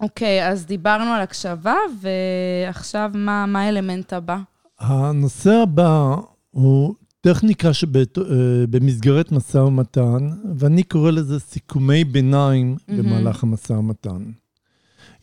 אוקיי, 0.00 0.48
אז 0.48 0.66
דיברנו 0.66 1.10
על 1.10 1.20
הקשבה, 1.20 1.76
ועכשיו 2.00 3.10
מה, 3.14 3.46
מה 3.46 3.62
האלמנט 3.62 4.12
הבא? 4.12 4.38
הנושא 4.78 5.50
הבא 5.62 6.14
הוא 6.50 6.94
טכניקה 7.24 7.72
שבמסגרת 7.72 9.32
משא 9.32 9.58
ומתן, 9.58 10.30
ואני 10.56 10.82
קורא 10.82 11.10
לזה 11.10 11.40
סיכומי 11.40 12.04
ביניים 12.04 12.76
mm-hmm. 12.76 12.92
במהלך 12.92 13.42
המשא 13.42 13.72
ומתן. 13.72 14.22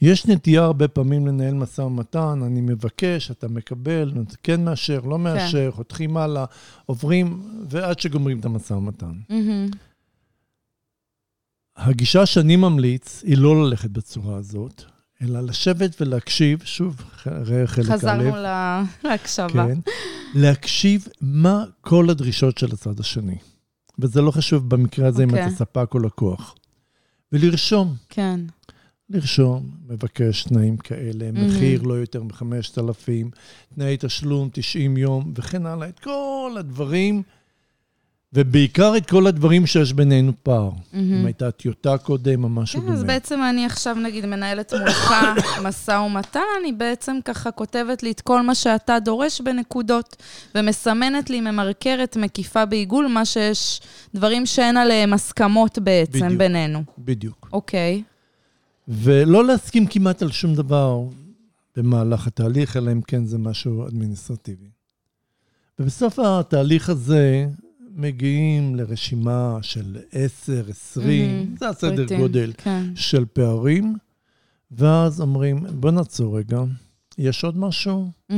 יש 0.01 0.25
נטייה 0.27 0.63
הרבה 0.63 0.87
פעמים 0.87 1.27
לנהל 1.27 1.53
משא 1.53 1.81
ומתן, 1.81 2.39
אני 2.45 2.61
מבקש, 2.61 3.31
אתה 3.31 3.47
מקבל, 3.47 4.13
כן 4.43 4.65
מאשר, 4.65 4.99
לא 4.99 5.15
כן. 5.15 5.21
מאשר, 5.21 5.71
כן. 5.71 5.75
חותכים 5.75 6.17
הלאה, 6.17 6.45
עוברים, 6.85 7.41
ועד 7.69 7.99
שגומרים 7.99 8.39
את 8.39 8.45
המשא 8.45 8.73
ומתן. 8.73 9.13
Mm-hmm. 9.29 9.75
הגישה 11.77 12.25
שאני 12.25 12.55
ממליץ 12.55 13.23
היא 13.25 13.37
לא 13.37 13.63
ללכת 13.63 13.89
בצורה 13.89 14.37
הזאת, 14.37 14.83
אלא 15.21 15.41
לשבת 15.41 16.01
ולהקשיב, 16.01 16.61
שוב, 16.65 17.01
ראה 17.25 17.67
חלק 17.67 17.85
א'. 17.85 17.93
חזרנו 17.93 18.35
להקשבה. 19.03 19.65
כן, 19.67 19.79
להקשיב 20.35 21.07
מה 21.21 21.63
כל 21.81 22.09
הדרישות 22.09 22.57
של 22.57 22.67
הצד 22.73 22.99
השני. 22.99 23.37
וזה 23.99 24.21
לא 24.21 24.31
חשוב 24.31 24.69
במקרה 24.69 25.07
הזה 25.07 25.23
okay. 25.23 25.25
אם 25.25 25.29
אתה 25.29 25.43
אוקיי. 25.43 25.55
ספק 25.55 25.93
או 25.93 25.99
לקוח. 25.99 26.55
ולרשום. 27.31 27.95
כן. 28.09 28.39
לרשום, 29.09 29.69
מבקש 29.87 30.43
תנאים 30.43 30.77
כאלה, 30.77 31.29
mm-hmm. 31.29 31.39
מחיר 31.39 31.81
לא 31.81 31.93
יותר 31.93 32.23
מ-5,000, 32.23 33.37
תנאי 33.75 33.97
תשלום 33.99 34.49
90 34.53 34.97
יום, 34.97 35.33
וכן 35.35 35.65
הלאה, 35.65 35.89
את 35.89 35.99
כל 35.99 36.55
הדברים 36.59 37.23
ובעיקר 38.33 38.97
את 38.97 39.09
כל 39.09 39.27
הדברים 39.27 39.65
שיש 39.65 39.93
בינינו 39.93 40.31
פער. 40.43 40.69
Mm-hmm. 40.69 40.95
אם 40.95 41.25
הייתה 41.25 41.51
טיוטה 41.51 41.97
קודם 41.97 42.43
או 42.43 42.49
משהו 42.49 42.79
כן, 42.79 42.85
דומה. 42.85 42.97
אז 42.97 43.03
בעצם 43.03 43.39
אני 43.49 43.65
עכשיו, 43.65 43.95
נגיד, 43.95 44.25
מנהלת 44.25 44.73
מולך 44.73 45.13
משא 45.65 45.91
ומתן, 45.91 46.39
אני 46.61 46.71
בעצם 46.71 47.17
ככה 47.25 47.51
כותבת 47.51 48.03
לי 48.03 48.11
את 48.11 48.21
כל 48.21 48.41
מה 48.41 48.55
שאתה 48.55 48.99
דורש 48.99 49.41
בנקודות, 49.41 50.15
ומסמנת 50.55 51.29
לי, 51.29 51.41
ממרקרת, 51.41 52.17
מקיפה 52.17 52.65
בעיגול, 52.65 53.07
מה 53.07 53.25
שיש, 53.25 53.81
דברים 54.15 54.45
שאין 54.45 54.77
עליהם 54.77 55.13
הסכמות 55.13 55.79
בעצם 55.79 56.19
בדיוק, 56.19 56.37
בינינו. 56.37 56.83
בדיוק. 56.97 57.49
אוקיי. 57.53 58.03
ולא 58.87 59.45
להסכים 59.45 59.85
כמעט 59.85 60.21
על 60.21 60.31
שום 60.31 60.55
דבר 60.55 60.99
במהלך 61.75 62.27
התהליך, 62.27 62.77
אלא 62.77 62.91
אם 62.91 63.01
כן 63.01 63.25
זה 63.25 63.37
משהו 63.37 63.87
אדמיניסטרטיבי. 63.87 64.69
ובסוף 65.79 66.19
התהליך 66.19 66.89
הזה, 66.89 67.47
מגיעים 67.99 68.75
לרשימה 68.75 69.57
של 69.61 69.97
10, 70.11 70.63
20, 70.69 71.47
mm-hmm, 71.55 71.59
זה 71.59 71.69
הסדר 71.69 71.95
פריטים, 71.95 72.19
גודל 72.19 72.53
כן. 72.57 72.83
של 72.95 73.25
פערים, 73.25 73.95
ואז 74.71 75.21
אומרים, 75.21 75.65
בוא 75.73 75.91
נעצור 75.91 76.37
רגע, 76.37 76.61
יש 77.17 77.43
עוד 77.43 77.57
משהו? 77.57 78.11
Mm-hmm. 78.31 78.33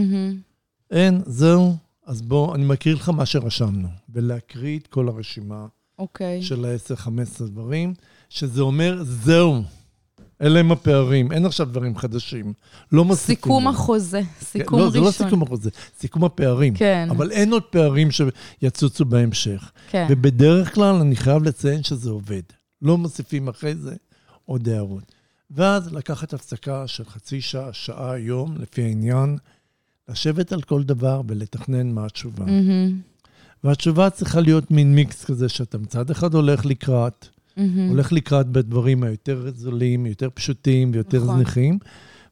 אין, 0.92 1.22
זהו. 1.26 1.76
אז 2.06 2.22
בוא, 2.22 2.56
אני 2.56 2.66
מקריא 2.66 2.96
לך 2.96 3.10
מה 3.10 3.26
שרשמנו, 3.26 3.88
ולהקריא 4.10 4.80
את 4.80 4.88
כל 4.88 5.08
הרשימה 5.08 5.66
okay. 5.66 6.00
אוקיי. 6.00 6.44
של 6.44 6.66
ה-10-15 6.66 7.44
דברים, 7.44 7.94
שזה 8.30 8.62
אומר, 8.62 9.04
זהו. 9.04 9.62
אלה 10.42 10.60
הם 10.60 10.72
הפערים, 10.72 11.32
אין 11.32 11.46
עכשיו 11.46 11.66
דברים 11.66 11.98
חדשים. 11.98 12.54
לא 12.92 13.06
מוסיפים. 13.06 13.36
סיכום 13.36 13.68
החוזה, 13.68 14.22
סיכום 14.42 14.80
כן, 14.80 14.86
ראשון. 14.86 15.04
לא, 15.04 15.12
זה 15.12 15.22
לא 15.24 15.26
סיכום 15.28 15.42
החוזה, 15.42 15.70
סיכום 16.00 16.24
הפערים. 16.24 16.74
כן. 16.76 17.08
אבל 17.12 17.32
אין 17.32 17.52
עוד 17.54 17.64
פערים 17.64 18.10
שיצוצו 18.12 19.06
בהמשך. 19.06 19.72
כן. 19.90 20.08
ובדרך 20.10 20.76
כלל 20.76 20.96
אני 20.96 21.16
חייב 21.16 21.44
לציין 21.44 21.84
שזה 21.84 22.10
עובד. 22.10 22.42
לא 22.82 22.98
מוסיפים 22.98 23.48
אחרי 23.48 23.76
זה 23.76 23.96
עוד 24.46 24.70
הערות. 24.70 25.04
ואז 25.52 25.94
לקחת 25.94 26.34
הפסקה 26.34 26.88
של 26.88 27.06
חצי 27.06 27.42
שעה, 27.42 27.74
שעה, 27.74 28.18
יום, 28.18 28.56
לפי 28.60 28.84
העניין, 28.84 29.38
לשבת 30.10 30.52
על 30.52 30.62
כל 30.62 30.84
דבר 30.84 31.22
ולתכנן 31.28 31.92
מה 31.92 32.06
התשובה. 32.06 32.46
Mm-hmm. 32.46 33.12
והתשובה 33.64 34.10
צריכה 34.10 34.42
להיות 34.42 34.72
מין 34.72 34.96
מיקס 34.96 35.26
כזה, 35.26 35.50
שאתה 35.50 35.78
מצד 35.78 36.10
אחד 36.10 36.34
הולך 36.34 36.66
לקראת, 36.66 37.28
Mm-hmm. 37.62 37.90
הולך 37.90 38.12
לקראת 38.12 38.48
בדברים 38.48 39.04
היותר 39.04 39.52
זולים, 39.56 40.06
יותר 40.06 40.30
פשוטים 40.34 40.92
ויותר 40.94 41.24
נכון. 41.24 41.36
זניחים. 41.36 41.80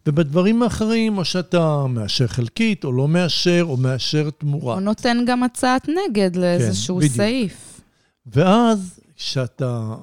ובדברים 0.07 0.63
האחרים, 0.63 1.17
או 1.17 1.25
שאתה 1.25 1.85
מאשר 1.89 2.27
חלקית, 2.27 2.83
או 2.83 2.91
לא 2.91 3.07
מאשר, 3.07 3.65
או 3.69 3.77
מאשר 3.77 4.29
תמורה. 4.29 4.75
או 4.75 4.79
נותן 4.79 5.17
גם 5.27 5.43
הצעת 5.43 5.89
נגד 5.89 6.35
לאיזשהו 6.35 6.99
כן, 7.01 7.07
סעיף. 7.07 7.81
ואז, 8.25 8.99
כשאתה 9.15 9.95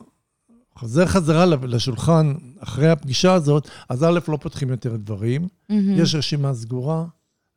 חוזר 0.74 1.06
חזרה 1.06 1.46
לשולחן 1.46 2.34
אחרי 2.58 2.88
הפגישה 2.88 3.32
הזאת, 3.32 3.68
אז 3.88 4.04
א', 4.04 4.18
לא 4.28 4.36
פותחים 4.36 4.70
יותר 4.70 4.96
דברים, 4.96 5.42
mm-hmm. 5.42 5.74
יש 5.96 6.14
רשימה 6.14 6.54
סגורה, 6.54 7.04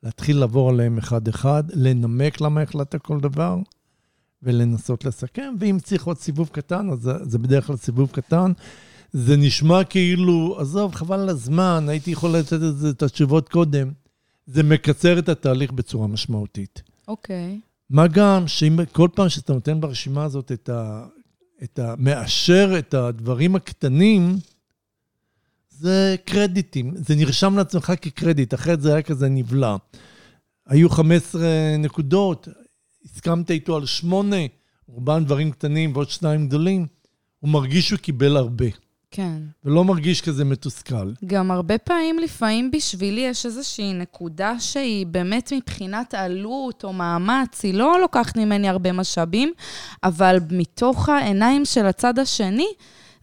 להתחיל 0.04 0.38
לעבור 0.38 0.70
עליהם 0.70 0.98
אחד-אחד, 0.98 1.64
לנמק 1.74 2.42
למה 2.42 2.62
החלטת 2.62 3.02
כל 3.02 3.20
דבר. 3.20 3.58
ולנסות 4.44 5.06
לסכם, 5.06 5.54
ואם 5.60 5.78
צריך 5.84 6.04
עוד 6.04 6.18
סיבוב 6.18 6.50
קטן, 6.52 6.90
אז 6.90 7.00
זה, 7.00 7.12
זה 7.22 7.38
בדרך 7.38 7.68
כלל 7.68 7.76
סיבוב 7.76 8.10
קטן. 8.12 8.52
זה 9.12 9.38
נשמע 9.38 9.84
כאילו, 9.84 10.58
עזוב, 10.60 10.96
חבל 10.96 11.20
על 11.20 11.30
הזמן, 11.30 11.86
הייתי 11.90 12.12
יכול 12.12 12.30
לתת 12.30 12.54
את, 12.54 12.78
זה, 12.78 12.90
את 12.90 13.04
התשובות 13.04 13.50
קודם. 13.50 13.92
זה 14.46 14.64
מקצר 14.64 15.20
את 15.20 15.30
התהליך 15.30 15.72
בצורה 15.72 16.08
משמעותית. 16.08 16.82
אוקיי. 17.08 17.60
Okay. 17.62 17.70
מה 17.90 18.08
גם 18.08 18.48
שאם 18.48 18.80
כל 18.92 19.08
פעם 19.16 19.30
שאתה 19.30 19.54
נותן 19.54 19.82
ברשימה 19.82 20.24
הזאת 20.24 20.52
את 20.52 20.70
ה... 20.70 21.06
את 21.64 21.80
ה... 21.80 21.94
מאשר 21.98 22.76
את 22.80 22.94
הדברים 22.94 23.56
הקטנים, 23.56 24.36
זה 25.70 26.16
קרדיטים. 26.26 26.94
זה 26.96 27.16
נרשם 27.16 27.58
לעצמך 27.58 27.94
כקרדיט, 28.02 28.54
אחרת 28.54 28.82
זה 28.82 28.94
היה 28.94 29.02
כזה 29.02 29.30
נבלע. 29.30 29.76
היו 30.68 30.90
15 30.90 31.42
נקודות, 31.80 32.48
הסכמת 33.06 33.52
איתו 33.52 33.76
על 33.76 33.86
שמונה, 33.86 34.36
רובן 34.88 35.26
דברים 35.26 35.52
קטנים 35.52 35.94
ועוד 35.94 36.10
שניים 36.10 36.48
גדולים, 36.48 36.88
הוא 37.40 37.50
מרגיש 37.50 37.88
שהוא 37.88 38.00
קיבל 38.00 38.38
הרבה. 38.38 38.66
כן. 39.12 39.42
ולא 39.66 39.84
מרגיש 39.84 40.22
כזה 40.22 40.46
מתוסכל. 40.46 41.14
גם 41.26 41.52
הרבה 41.52 41.78
פעמים, 41.78 42.20
לפעמים 42.20 42.72
בשבילי 42.72 43.22
יש 43.22 43.46
איזושהי 43.46 43.94
נקודה 43.94 44.60
שהיא 44.60 45.06
באמת 45.06 45.54
מבחינת 45.54 46.14
עלות 46.14 46.84
או 46.84 46.94
מאמץ, 46.94 47.64
היא 47.64 47.74
לא 47.74 48.02
לוקחת 48.02 48.38
ממני 48.38 48.70
הרבה 48.70 48.92
משאבים, 48.92 49.54
אבל 50.04 50.38
מתוך 50.52 51.10
העיניים 51.10 51.66
של 51.66 51.86
הצד 51.86 52.20
השני, 52.20 52.68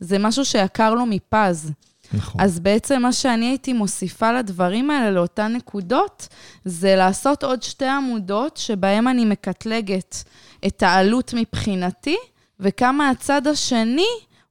זה 0.01 0.19
משהו 0.19 0.45
שיקר 0.45 0.95
לו 0.95 1.07
מפז. 1.07 1.73
נכון. 2.17 2.41
אז 2.41 2.61
בעצם 2.61 3.03
מה 3.03 3.13
שאני 3.13 3.47
הייתי 3.47 3.73
מוסיפה 3.73 4.33
לדברים 4.33 4.91
האלה, 4.91 5.11
לאותן 5.11 5.53
נקודות, 5.57 6.29
זה 6.65 6.97
לעשות 6.97 7.45
עוד 7.45 7.63
שתי 7.63 7.87
עמודות 7.87 8.57
שבהן 8.57 9.07
אני 9.07 9.25
מקטלגת 9.25 10.25
את 10.67 10.83
העלות 10.83 11.35
מבחינתי, 11.37 12.17
וכמה 12.61 13.11
הצד 13.11 13.47
השני, 13.47 14.07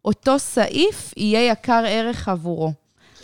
אותו 0.05 0.39
סעיף, 0.39 1.13
יהיה 1.17 1.51
יקר 1.51 1.83
ערך 1.87 2.29
עבורו. 2.29 2.73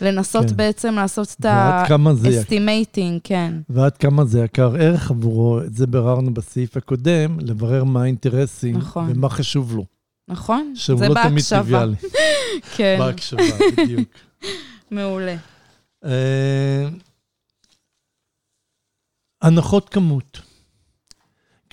לנסות 0.00 0.50
כן. 0.50 0.56
בעצם 0.56 0.94
לעשות 0.94 1.36
את. 1.40 1.44
ה-estimating, 1.44 3.20
כן. 3.24 3.54
ועד 3.68 3.96
כמה 3.96 4.24
זה 4.24 4.40
יקר 4.40 4.74
ערך 4.78 5.10
עבורו, 5.10 5.60
את 5.60 5.74
זה 5.74 5.86
ביררנו 5.86 6.34
בסעיף 6.34 6.76
הקודם, 6.76 7.40
לברר 7.40 7.84
מה 7.84 8.02
האינטרסים 8.02 8.76
נכון. 8.76 9.10
ומה 9.10 9.28
חשוב 9.28 9.76
לו. 9.76 9.84
נכון? 10.28 10.72
שהוא 10.74 10.98
זה 10.98 11.08
לא 11.08 11.14
תמיד 11.14 11.32
בהקשבה. 11.32 11.58
טריוויאלי. 11.58 11.94
כן, 12.76 12.96
בהקשבה, 12.98 13.42
בדיוק. 13.76 14.08
מעולה. 14.90 15.36
אה, 16.04 16.88
הנחות 19.42 19.88
כמות. 19.88 20.40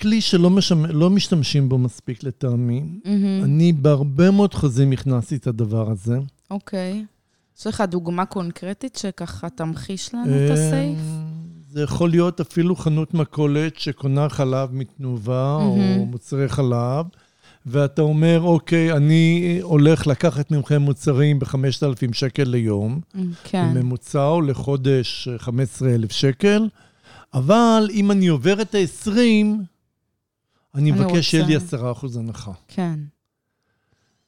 כלי 0.00 0.20
שלא 0.20 0.50
משמ... 0.50 0.84
לא 0.84 1.10
משתמשים 1.10 1.68
בו 1.68 1.78
מספיק 1.78 2.22
לטעמי. 2.22 2.82
מהמם. 3.04 3.44
אני 3.44 3.72
בהרבה 3.72 4.30
מאוד 4.30 4.54
חוזים 4.54 4.92
הכנסתי 4.92 5.36
את 5.36 5.46
הדבר 5.46 5.90
הזה. 5.90 6.18
אוקיי. 6.50 7.04
יש 7.58 7.66
לך 7.66 7.80
דוגמה 7.88 8.26
קונקרטית 8.26 8.96
שככה 8.96 9.50
תמחיש 9.50 10.14
לנו 10.14 10.24
את? 10.24 10.50
אה, 10.50 10.94
זה 11.70 11.82
יכול 11.82 12.10
להיות 12.10 12.40
אפילו 12.40 12.76
חנות 12.76 13.14
מכולת 13.14 13.78
שקונה 13.78 14.28
חלב 14.28 14.72
מתנובה, 14.72 15.54
או 15.54 15.76
מהמם. 15.76 16.10
מוצרי 16.10 16.48
חלב, 16.48 17.06
ואתה 17.66 18.02
אומר, 18.02 18.40
אוקיי, 18.42 18.92
אני 18.92 19.58
הולך 19.62 20.06
לקחת 20.06 20.50
מכם 20.50 20.82
מוצרים 20.82 21.38
ב-5,000 21.38 22.12
שקל 22.12 22.44
ליום, 22.44 23.00
כן. 23.44 23.74
בממוצע 23.74 24.26
או 24.26 24.40
לחודש 24.40 25.28
אה, 25.28 25.38
15,000 25.38 26.10
שקל, 26.10 26.68
אבל 27.34 27.88
אם 27.92 28.10
אני 28.10 28.26
עובר 28.28 28.62
את 28.62 28.74
ה-20, 28.74 29.10
אני 29.10 29.62
אני 30.74 30.90
מבקש 30.90 31.30
שיהיה 31.30 31.46
לי 31.46 31.56
רוצה. 31.56 31.92
10% 31.92 32.18
הנחה. 32.18 32.52
כן. 32.68 32.98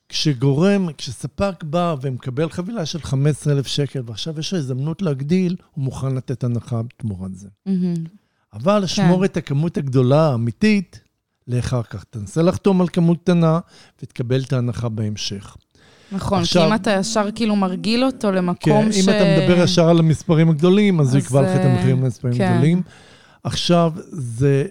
כשגורם, 0.08 0.92
כשספק 0.98 1.64
בא 1.64 1.94
ומקבל 2.00 2.50
חבילה 2.50 2.86
של 2.86 3.02
15,000 3.02 3.66
שקל, 3.66 4.02
ועכשיו 4.06 4.40
יש 4.40 4.52
לו 4.52 4.58
הזדמנות 4.58 5.02
להגדיל, 5.02 5.56
הוא 5.74 5.84
מוכן 5.84 6.14
לתת 6.14 6.44
הנחה 6.44 6.80
תמורת 6.96 7.34
זה. 7.34 7.48
מהמם. 7.66 7.94
אבל 8.52 8.86
שמור 8.86 9.24
את 9.24 9.36
הכמות 9.36 9.76
הגדולה 9.76 10.30
האמיתית 10.30 11.00
לאחר 11.48 11.82
כך. 11.82 12.04
תנסה 12.04 12.42
לחתום 12.42 12.80
על 12.80 12.88
כמות 12.88 13.18
קטנה 13.22 13.60
ותקבל 14.02 14.42
את 14.42 14.52
ההנחה 14.52 14.88
בהמשך. 14.88 15.56
נכון, 16.12 16.38
כי 16.38 16.42
עכשיו- 16.42 16.68
אם 16.68 16.74
אתה 16.74 16.90
ישר 16.90 17.26
כאילו 17.34 17.56
מרגיל 17.56 18.04
אותו 18.04 18.28
כן, 18.28 18.34
למקום 18.34 18.92
ש... 18.92 18.96
אם 18.96 19.04
אתה 19.04 19.24
מדבר 19.38 19.62
ישר 19.64 19.88
על 19.88 19.98
המספרים 19.98 20.48
הגדולים, 20.50 21.00
אז 21.00 21.14
הוא 21.14 21.18
אז, 21.18 21.24
יקבע 21.24 21.42
לך 21.42 21.48
את 21.56 21.60
אה, 21.60 21.72
המחירים 21.72 22.02
למספרים 22.02 22.34
כן. 22.34 22.52
הגדולים. 22.52 22.82
עכשיו, 23.44 23.92
זה... 24.10 24.64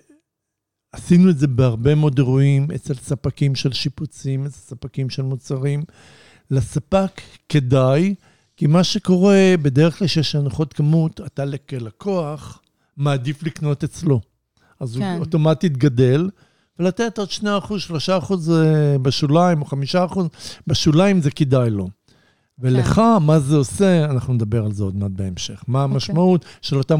עשינו 0.93 1.29
את 1.29 1.39
זה 1.39 1.47
בהרבה 1.47 1.95
מאוד 1.95 2.17
אירועים, 2.17 2.67
אצל 2.75 2.93
ספקים 2.93 3.55
של 3.55 3.73
שיפוצים, 3.73 4.45
אצל 4.45 4.57
ספקים 4.57 5.09
של 5.09 5.21
מוצרים. 5.21 5.83
לספק 6.51 7.21
כדאי, 7.49 8.15
כי 8.57 8.67
מה 8.67 8.83
שקורה, 8.83 9.53
בדרך 9.61 9.99
כלל 9.99 10.07
שיש 10.07 10.35
הנחות 10.35 10.73
כמות, 10.73 11.21
אתה 11.25 11.43
כלקוח 11.69 12.61
מעדיף 12.97 13.43
לקנות 13.43 13.83
אצלו. 13.83 14.21
אז 14.79 14.97
כן. 14.97 15.11
הוא 15.11 15.19
אוטומטית 15.19 15.77
גדל, 15.77 16.29
ולתת 16.81 17.17
עוד 17.17 17.29
2%, 17.29 17.43
3% 17.43 18.51
אה, 18.51 18.97
בשוליים, 19.01 19.61
או 19.61 19.67
5% 20.13 20.19
בשוליים 20.67 21.21
זה 21.21 21.31
כדאי 21.31 21.69
לו. 21.69 21.89
ולך, 22.59 22.93
כן. 22.93 23.17
מה 23.21 23.39
זה 23.39 23.55
עושה, 23.55 24.05
אנחנו 24.05 24.33
נדבר 24.33 24.65
על 24.65 24.71
זה 24.71 24.83
עוד 24.83 24.95
מעט 24.95 25.11
בהמשך. 25.11 25.63
מה 25.67 25.83
אוקיי. 25.83 25.93
המשמעות 25.93 26.45
של 26.61 26.77
אותם 26.77 26.99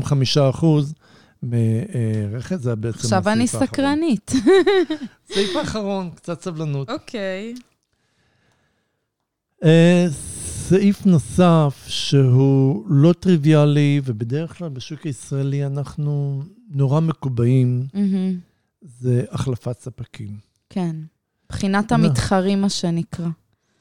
5% 0.59 0.65
מרכז, 1.43 2.63
זה 2.63 2.75
בעצם 2.75 2.97
עכשיו 2.97 3.29
אני 3.29 3.43
הסעיף 3.43 3.61
האחרון. 3.61 3.67
סקרנית. 3.67 4.31
סעיף 5.33 5.55
האחרון, 5.55 6.09
קצת 6.15 6.41
סבלנות. 6.41 6.89
אוקיי. 6.89 7.53
אה, 9.63 10.05
סעיף 10.69 11.05
נוסף 11.05 11.85
שהוא 11.87 12.85
לא 12.89 13.13
טריוויאלי, 13.13 14.01
ובדרך 14.05 14.57
כלל 14.57 14.69
בשוק 14.69 15.01
הישראלי 15.03 15.65
אנחנו 15.65 16.41
נורא 16.69 16.99
מקובעים, 16.99 17.87
מהמם. 17.93 18.50
זה 18.81 19.23
החלפת 19.31 19.79
ספקים. 19.79 20.37
כן. 20.69 20.95
מבחינת 21.45 21.91
מה? 21.91 21.97
המתחרים, 21.97 22.61
מה 22.61 22.69
שנקרא. 22.69 23.27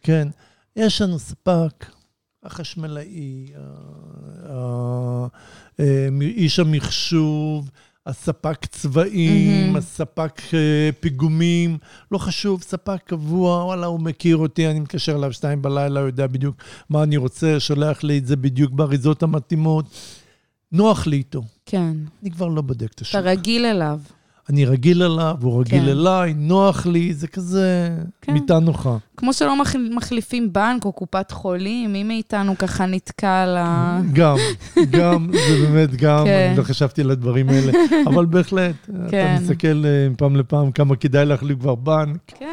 כן, 0.02 0.28
יש 0.76 1.02
לנו 1.02 1.18
ספק, 1.18 1.86
החשמלאי, 2.42 3.46
אה, 5.80 6.06
איש 6.20 6.58
המחשוב, 6.58 7.70
הספק 8.06 8.66
צבעים, 8.66 9.62
מהמם. 9.62 9.76
הספק 9.76 10.40
אה, 10.54 10.90
פיגומים, 11.00 11.78
לא 12.10 12.18
חשוב, 12.18 12.62
ספק 12.62 13.00
קבוע, 13.04 13.64
וואלה, 13.64 13.86
הוא 13.86 14.00
מכיר 14.00 14.36
אותי, 14.36 14.66
אני 14.70 14.80
מתקשר 14.80 15.16
אליו 15.16 15.32
שתיים 15.32 15.62
בלילה, 15.62 16.00
הוא 16.00 16.06
יודע 16.06 16.26
בדיוק 16.26 16.56
מה 16.90 17.02
אני 17.02 17.16
רוצה, 17.16 17.60
שולח 17.60 18.02
לי 18.02 18.18
את 18.18 18.26
זה 18.26 18.36
בדיוק 18.36 18.72
באריזות 18.72 19.22
המתאימות. 19.22 19.84
נוח 20.72 21.06
לי 21.06 21.16
איתו. 21.16 21.42
כן. 21.66 21.96
אני 22.22 22.30
כבר 22.30 22.48
לא 22.48 22.62
בודק 22.62 22.92
את 22.94 23.00
השוק. 23.00 23.20
אתה 23.20 23.30
רגיל 23.30 23.64
אליו. 23.64 24.00
אני 24.50 24.64
רגיל 24.64 25.02
אליו, 25.02 25.36
הוא 25.42 25.60
רגיל 25.60 25.82
כן. 25.82 25.88
אליי, 25.88 26.34
נוח 26.36 26.86
לי, 26.86 27.14
זה 27.14 27.26
כזה 27.28 27.90
כן. 28.22 28.32
מיטה 28.32 28.58
נוחה. 28.58 28.96
כמו 29.16 29.32
שלא 29.32 29.60
מח- 29.60 29.76
מחליפים 29.96 30.52
בנק 30.52 30.84
או 30.84 30.92
קופת 30.92 31.30
חולים, 31.30 31.92
מי 31.92 32.02
מאיתנו 32.04 32.58
ככה 32.58 32.86
נתקע 32.86 33.28
ה... 33.58 34.00
גם, 34.12 34.36
גם, 34.90 35.30
זה 35.48 35.66
באמת 35.66 35.96
גם, 35.96 36.24
כן. 36.24 36.46
אני 36.48 36.58
לא 36.58 36.62
חשבתי 36.62 37.00
על 37.00 37.10
הדברים 37.10 37.48
האלה, 37.48 37.72
אבל 38.08 38.26
בהחלט, 38.26 38.74
אתה 38.84 39.10
כן. 39.10 39.36
מסתכל 39.40 39.84
אה, 39.86 40.08
מפעם 40.10 40.36
לפעם 40.36 40.72
כמה 40.72 40.96
כדאי 40.96 41.26
להחליף 41.26 41.58
כבר 41.58 41.74
בנק, 41.74 42.18
כן. 42.26 42.46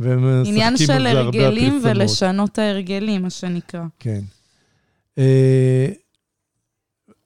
והם 0.00 0.42
עניין 0.46 0.74
משחקים 0.74 0.98
של 1.00 1.06
הרגלים. 1.06 1.80
ולשנות 1.82 2.58
ההרגלים, 2.58 3.22
מה 3.22 3.30
שנקרא. 3.30 3.84
כן. 3.98 4.20
אה, 5.18 5.86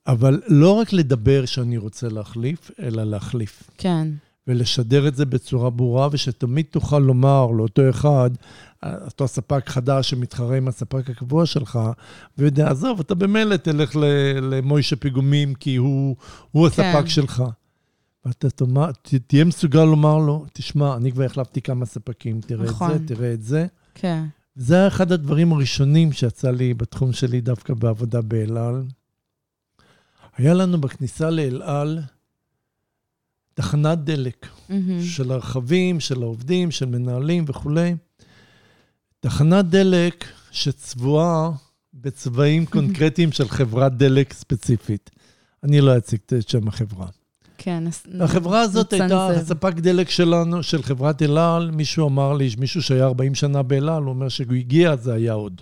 אבל 0.09 0.41
לא 0.49 0.73
רק 0.73 0.93
לדבר 0.93 1.45
שאני 1.45 1.77
רוצה 1.77 2.09
להחליף, 2.09 2.71
אלא 2.83 3.05
להחליף. 3.05 3.71
כן. 3.79 4.09
ולשדר 4.47 5.09
את 5.09 5.17
זה 5.17 5.25
בצורה 5.27 5.71
ברורה, 5.71 6.09
ושתמיד 6.13 6.67
תוכל 6.71 6.99
לומר 6.99 7.47
לאותו 7.47 7.91
אחד, 7.91 8.31
אותו 8.85 9.29
ספק 9.29 9.69
חדש 9.69 10.11
שמתחרה 10.11 10.57
עם 10.57 10.69
הספק 10.69 11.11
הקבוע 11.11 11.47
שלך, 11.47 11.79
ויודע, 12.39 12.71
עזוב, 12.71 13.01
אתה 13.01 13.15
במילא 13.15 13.57
תלך 13.57 13.97
למוישה 14.43 14.97
פיגומים, 14.97 15.55
כי 15.55 15.77
הוא, 15.77 16.17
הוא 16.51 16.67
הספק 16.67 17.01
כן. 17.01 17.07
שלך. 17.09 17.45
ואתה 18.25 18.51
תאמר, 18.51 18.93
ת- 18.93 19.15
תהיה 19.15 19.45
מסוגל 19.45 19.85
לומר 19.85 20.19
לו, 20.19 20.47
תשמע, 20.53 20.97
אני 20.97 21.13
כבר 21.13 21.25
החלפתי 21.25 21.63
כמה 21.63 21.87
ספקים, 21.87 22.41
תראה 22.41 22.65
נכון. 22.67 22.91
את 22.91 23.09
זה, 23.09 23.15
תראה 23.15 23.33
את 23.33 23.43
זה. 23.43 23.67
כן. 23.95 24.25
זה 24.57 24.75
היה 24.75 24.87
אחד 24.87 25.13
הדברים 25.13 25.53
הראשונים 25.53 26.13
שיצא 26.13 26.51
לי 26.51 26.75
בתחום 26.75 27.13
שלי 27.13 27.41
דווקא 27.41 27.75
בעבודה 27.75 28.21
באל 28.21 28.59
על. 28.59 28.83
היה 30.39 30.55
לנו 30.55 30.81
בכניסה 30.81 31.31
לאל 31.31 31.63
על 31.63 31.99
תחנת 33.55 33.99
דלק. 33.99 34.47
מהמם. 34.69 35.03
של 35.03 35.33
הרכבים, 35.33 36.01
של 36.01 36.23
העובדים, 36.23 36.71
של 36.71 36.87
מנהלים 36.87 37.45
וכולי. 37.47 37.95
תחנת 39.21 39.65
דלק 39.65 40.25
שצבועה 40.51 41.51
בצבעים 41.95 42.67
קונקרטיים 42.73 43.33
של 43.33 43.49
חברת 43.49 43.97
דלק 43.97 44.33
ספציפית. 44.33 45.11
אני 45.65 45.81
לא 45.81 45.97
אציג 45.97 46.21
את 46.27 46.49
שם 46.49 46.69
החברה. 46.69 47.07
כן. 47.59 47.85
החברה 48.21 48.61
הזאת 48.61 48.93
הייתה. 48.93 49.27
הספק 49.29 49.75
דלק 49.75 50.11
שלנו, 50.11 50.63
של 50.63 50.83
חברת 50.83 51.23
אל 51.23 51.39
על. 51.39 51.71
מישהו 51.71 52.09
אמר 52.09 52.33
לי, 52.33 52.49
מישהו 52.59 52.83
שהיה 52.83 53.05
40 53.05 53.35
שנה 53.35 53.63
באל 53.63 53.89
על, 53.89 54.03
הוא 54.03 54.11
אומר 54.11 54.29
שכשהוא 54.29 54.57
הגיע, 54.57 54.97
זה 54.97 55.13
היה 55.15 55.33
עוד. 55.33 55.61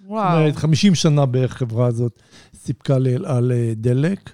זאת 0.00 0.10
וואו. 0.10 0.38
אומרת, 0.38 0.56
50 0.56 0.94
שנה 0.94 1.26
בערך 1.26 1.52
החברה 1.54 1.86
הזאת 1.86 2.22
סיפקה 2.58 2.98
לאל 2.98 3.26
על 3.26 3.52
אה, 3.52 3.72
דלק. 3.76 4.30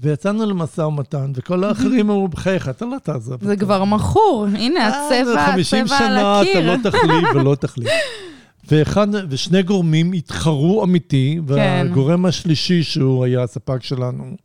ויצאנו 0.00 0.46
למשא 0.46 0.80
ומתן, 0.80 1.32
וכל 1.34 1.64
האחרים 1.64 2.10
אמרו, 2.10 2.28
בחייך, 2.28 2.68
אתה 2.68 2.84
לא 2.84 2.96
תעזוב. 3.02 3.44
זה 3.44 3.50
אותנו." 3.50 3.66
כבר 3.66 3.84
מכור. 3.84 4.46
הנה, 4.54 4.80
אה, 4.80 5.06
הצבע, 5.06 5.46
50 5.52 5.84
הצבע 5.84 5.98
על 5.98 6.04
שנה 6.04 6.42
אתה 6.42 6.50
הקיר. 6.50 6.72
לא 6.72 6.90
תחליף 6.90 7.24
ולא 7.34 7.54
תחליף. 7.54 7.88
ואחד, 8.70 9.06
ושני 9.30 9.62
גורמים 9.62 10.12
התחרו 10.12 10.84
אמיתי, 10.84 11.38
כן. 11.48 11.52
והגורם 11.54 12.26
השלישי, 12.26 12.82
שהוא 12.82 13.24
היה 13.24 13.42
הספק 13.42 13.82
שלנו, 13.82 14.36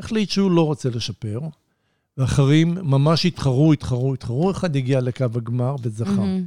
החליט 0.00 0.30
שהוא 0.30 0.50
לא 0.50 0.66
רוצה 0.66 0.88
לשפר, 0.88 1.40
ואחרים 2.18 2.78
ממש 2.82 3.26
התחרו, 3.26 3.72
התחרו, 3.72 4.14
התחרו, 4.14 4.50
אחד 4.50 4.76
הגיע 4.76 5.00
לקו 5.00 5.24
הגמר 5.34 5.76
וזכה. 5.82 6.10
מהמם. 6.10 6.44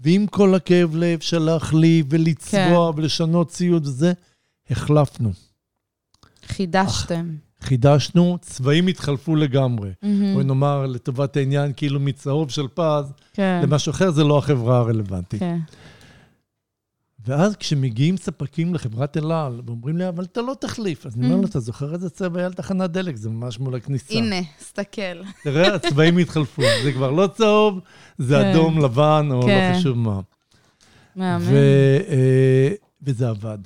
ועם 0.00 0.26
כל 0.26 0.54
הכאב 0.54 0.96
לב 0.96 1.20
של 1.20 1.38
להחליף 1.38 2.06
ולצבוע 2.10 2.92
כן. 2.92 2.98
ולשנות 2.98 3.48
ציוד 3.48 3.86
וזה, 3.86 4.12
החלפנו. 4.70 5.32
חידשתם. 6.46 7.36
חידשנו, 7.60 8.38
צבעים 8.40 8.86
התחלפו 8.86 9.36
לגמרי. 9.36 9.90
מהמם. 10.02 10.32
בואי 10.32 10.44
נאמר, 10.44 10.86
לטובת 10.86 11.36
העניין, 11.36 11.72
כאילו 11.76 12.00
מצהוב 12.00 12.50
של 12.50 12.68
פז, 12.74 13.12
כן. 13.32 13.60
למשהו 13.62 13.90
אחר, 13.90 14.10
זה 14.10 14.24
לא 14.24 14.38
החברה 14.38 14.78
הרלוונטית. 14.78 15.40
כן. 15.40 15.58
ואז 17.26 17.56
כשמגיעים 17.56 18.16
ספקים 18.16 18.74
לחברת 18.74 19.16
אל 19.16 19.32
על, 19.32 19.60
ואומרים 19.66 19.96
לי, 19.96 20.08
אבל 20.08 20.24
אתה 20.24 20.42
לא 20.42 20.56
תחליף, 20.60 21.06
אז 21.06 21.16
אני 21.16 21.26
אומר. 21.26 21.36
לו, 21.36 21.46
אתה 21.46 21.60
זוכר 21.60 21.94
איזה 21.94 22.10
צבע 22.10 22.38
היה 22.40 22.48
לתחנת 22.48 22.90
דלק? 22.90 23.16
זה 23.16 23.30
ממש 23.30 23.58
מול 23.60 23.74
הכניסה. 23.74 24.14
הנה, 24.14 24.36
סתכל. 24.60 25.22
תראה, 25.44 25.74
הצבעים 25.74 26.18
התחלפו, 26.18 26.62
זה 26.84 26.92
כבר 26.92 27.10
לא 27.10 27.26
צהוב, 27.34 27.80
זה 28.18 28.34
כן. 28.34 28.50
אדום, 28.50 28.78
לבן, 28.84 29.28
או 29.32 29.42
כן. 29.42 29.72
לא 29.72 29.78
חשוב 29.78 29.98
מה. 29.98 30.20
מהמם. 31.16 31.44
ו- 31.44 31.98
אה, 32.08 32.68
וזה 33.02 33.28
עבד. 33.28 33.58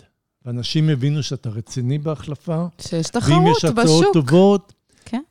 ואנשים 0.44 0.88
הבינו 0.88 1.22
שאתה 1.22 1.48
רציני 1.48 1.98
בהחלפה. 1.98 2.66
שיש 2.80 3.06
ואם 3.14 3.20
תחרות 3.20 3.56
יש 3.56 3.64
הצעות 3.64 3.86
בשוק. 3.86 4.12
טובות, 4.12 4.72
כן. 5.04 5.22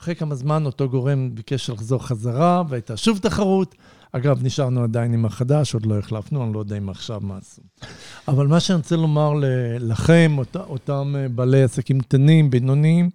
אחרי 0.00 0.14
כמה 0.14 0.34
זמן 0.34 0.66
אותו 0.66 0.88
גורם 0.88 1.34
ביקש 1.34 1.70
לחזור 1.70 2.06
חזרה, 2.06 2.62
והייתה 2.68 2.96
שוב 2.96 3.18
תחרות. 3.18 3.74
אגב, 4.12 4.42
נשארנו 4.42 4.82
עדיין 4.82 5.14
עם 5.14 5.24
החדש, 5.24 5.74
עוד 5.74 5.86
לא 5.86 5.98
החלפנו, 5.98 6.44
אני 6.44 6.52
לא 6.52 6.58
יודע 6.58 6.78
אם 6.78 6.88
עכשיו 6.88 7.20
מה 7.20 7.38
עשו. 7.38 7.62
אבל 8.28 8.46
מה 8.46 8.60
שאני 8.60 8.76
רוצה 8.76 8.96
לומר 8.96 9.32
לכם, 9.80 10.34
אות, 10.38 10.56
אותם 10.56 11.14
אה, 11.18 11.28
בעלי 11.28 11.62
עסקים 11.62 12.00
קטנים, 12.00 12.50
בינוניים, 12.50 13.10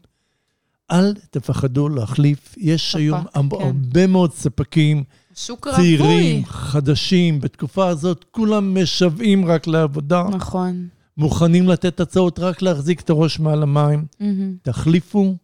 אל 0.92 1.14
תפחדו 1.30 1.90
להחליף. 1.90 2.56
יש 2.58 2.92
ספק, 2.92 3.00
היום 3.00 3.22
כן. 3.22 3.40
הרבה 3.40 4.08
מאוד 4.08 4.34
ספקים 4.34 5.04
רווי. 5.50 5.76
צעירים, 5.76 6.46
חדשים, 6.46 7.40
בתקופה 7.40 7.88
הזאת 7.88 8.26
כולם 8.32 8.82
משוועים 8.82 9.46
רק 9.46 9.68
לעבודה, 9.68 10.24
נכון. 10.24 10.88
מוכנים 11.20 11.68
לתת 11.68 12.00
הצעות 12.00 12.40
רק 12.40 12.62
להחזיק 12.62 13.02
את 13.02 13.10
הראש 13.10 13.40
מעל 13.40 13.64
המים. 13.64 14.06
מהמם. 14.20 14.56
תחליפו. 14.62 15.36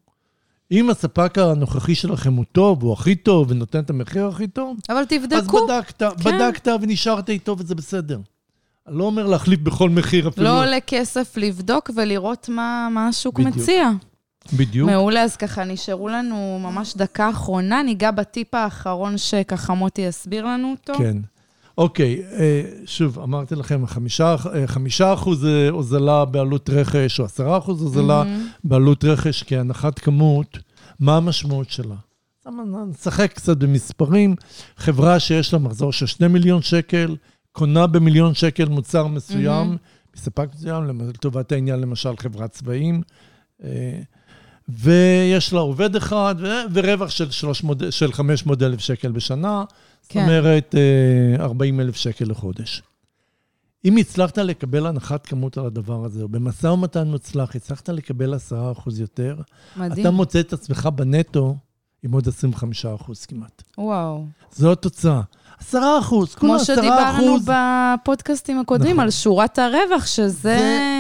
אם 0.72 0.90
הספק 0.90 1.38
הנוכחי 1.38 1.96
שלכם 1.96 2.34
הוא 2.34 2.46
טוב, 2.52 2.84
הוא 2.84 2.94
הכי 2.94 3.16
טוב 3.16 3.52
ונותן 3.52 3.80
את 3.80 3.90
המחיר 3.90 4.28
הכי 4.28 4.48
טוב, 4.48 4.78
אבל 4.90 4.98
אז 4.98 5.06
תבדקו. 5.10 5.68
בדקת, 5.68 6.04
כן. 6.04 6.08
בדקת 6.24 6.68
ונשארת 6.82 7.30
איתו 7.30 7.56
וזה 7.60 7.76
בסדר. 7.76 8.20
אני 8.88 8.98
לא 8.98 9.04
אומר 9.04 9.28
להחליף 9.28 9.60
בכל 9.60 9.90
מחיר 9.90 10.28
אפילו. 10.28 10.48
לא 10.48 10.64
עולה 10.64 10.80
כסף 10.88 11.38
לבדוק 11.38 11.90
ולראות 11.96 12.50
מה, 12.50 12.88
מה 12.92 13.08
השוק 13.08 13.40
בדיוק. 13.40 13.56
מציע. 13.58 13.90
בדיוק. 14.54 14.90
מעולה, 14.90 15.24
אז 15.24 15.36
ככה 15.36 15.64
נשארו 15.64 16.08
לנו 16.10 16.60
ממש 16.64 16.96
דקה 16.98 17.30
אחרונה, 17.30 17.84
ניגע 17.84 18.12
בטיפ 18.12 18.54
האחרון 18.54 19.18
שככה 19.18 19.74
מוטי 19.74 20.02
יסביר 20.02 20.46
לנו 20.46 20.72
אותו. 20.72 20.94
כן. 20.98 21.18
אוקיי, 21.78 22.22
אה, 22.32 22.62
שוב, 22.86 23.20
אמרתי 23.20 23.56
לכם, 23.56 23.88
חמישה, 23.88 24.36
אה, 24.54 24.68
חמישה 24.68 25.14
אחוז 25.14 25.46
אה, 25.46 25.70
הוזלה 25.70 26.26
בעלות 26.26 26.70
רכש, 26.70 27.20
או 27.20 27.26
עשרה 27.26 27.58
אחוז 27.58 27.82
הוזלה 27.82 28.24
מהמם. 28.24 28.48
בעלות 28.64 29.04
רכש 29.04 29.44
כהנחת 29.44 30.00
כמות, 30.00 30.58
מה 31.00 31.18
המשמעות 31.18 31.70
שלה? 31.70 31.96
נשחק 32.90 33.34
קצת 33.34 33.58
במספרים. 33.58 34.36
חברה 34.78 35.20
שיש 35.20 35.54
לה 35.54 35.60
מחזור 35.60 35.94
של 35.94 36.06
2 36.06 36.34
מיליון 36.34 36.62
שקל, 36.62 37.16
קונה 37.52 37.88
במיליון 37.88 38.34
שקל 38.34 38.66
מוצר 38.66 39.08
מסוים, 39.08 39.68
מהמם. 39.68 39.78
מספק 40.16 40.48
מסוים, 40.56 41.02
לטובת 41.10 41.52
העניין, 41.52 41.80
למשל 41.80 42.18
חברת 42.18 42.52
צבעים, 42.52 43.02
ויש 44.70 45.54
לה 45.54 45.60
עובד 45.60 45.96
אחד, 45.96 46.36
ורווח 46.74 47.10
של, 47.10 47.32
300, 47.32 47.78
של 47.90 48.14
500 48.14 48.62
אלף 48.62 48.80
שקל 48.80 49.12
בשנה, 49.12 49.64
זאת 50.06 50.12
כן. 50.12 50.24
אומרת, 50.24 50.76
אה, 50.76 51.44
40 51.44 51.80
אלף 51.80 51.96
שקל 51.96 52.26
לחודש. 52.26 52.84
אם 53.86 53.98
הצלחת 53.98 54.38
לקבל 54.38 54.86
הנחת 54.88 55.26
כמות 55.26 55.58
על 55.58 55.66
הדבר 55.66 56.06
הזה, 56.06 56.24
או 56.24 56.28
במשא 56.30 56.68
ומתן 56.68 57.08
מוצלח, 57.08 57.56
הצלחת 57.56 57.90
לקבל 57.90 58.34
10% 58.34 59.00
יותר, 59.00 59.36
מדהים. 59.78 60.02
אתה 60.02 60.12
מוצא 60.12 60.40
את 60.40 60.54
עצמך 60.54 60.90
בנטו 60.96 61.56
עם 62.04 62.12
עוד 62.12 62.28
25% 62.28 63.26
כמעט. 63.28 63.64
וואו. 63.78 64.26
זו 64.56 64.72
התוצאה. 64.72 65.22
10%, 65.60 65.74
כולה 65.74 66.26
10%. 66.26 66.36
כמו 66.36 66.60
שדיברנו 66.60 67.38
בפודקאסטים 67.46 68.60
הקודמים, 68.60 68.92
נכון. 68.92 69.04
על 69.04 69.12
שורת 69.12 69.60
הרווח, 69.60 70.06
שזה... 70.06 70.58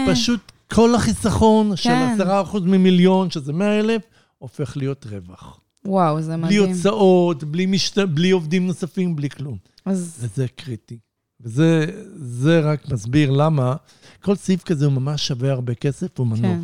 זה 0.08 0.12
פשוט 0.12 0.52
כל 0.74 0.96
החיסכון 0.96 1.76
של 1.76 1.89
כן. 1.89 2.18
10% 2.54 2.60
ממיליון, 2.60 3.30
שזה 3.32 3.54
100,000, 3.54 4.02
הופך 4.38 4.78
להיות 4.78 5.06
רווח. 5.06 5.60
וואו, 5.86 6.21
זה 6.21 6.38
בלי 6.38 6.41
מדהים. 6.60 6.76
הוצאות, 6.76 7.43
בלי, 7.43 7.65
משת... 7.65 7.98
בלי 7.98 8.32
עובדים 8.32 8.67
נוספים, 8.67 9.15
בלי 9.15 9.30
כלום. 9.30 9.58
אז 9.86 10.15
וזה 10.19 10.48
קריטי. 10.56 11.00
וזה 11.41 11.86
זה 12.15 12.60
רק 12.60 12.91
מסביר 12.91 13.32
למה 13.32 13.76
כל 14.21 14.36
סעיף 14.36 14.63
כזה 14.63 14.86
הוא 14.86 14.93
ממש 14.93 15.28
שווה 15.28 15.52
הרבה 15.52 15.76
כסף, 15.76 16.19
הוא 16.19 16.28
מנוף. 16.28 16.41
כן. 16.41 16.60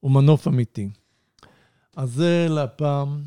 הוא 0.00 0.10
מנוף 0.10 0.48
אמיתי. 0.48 0.88
אז 1.96 2.10
זה 2.12 2.46
לפעם. 2.50 3.22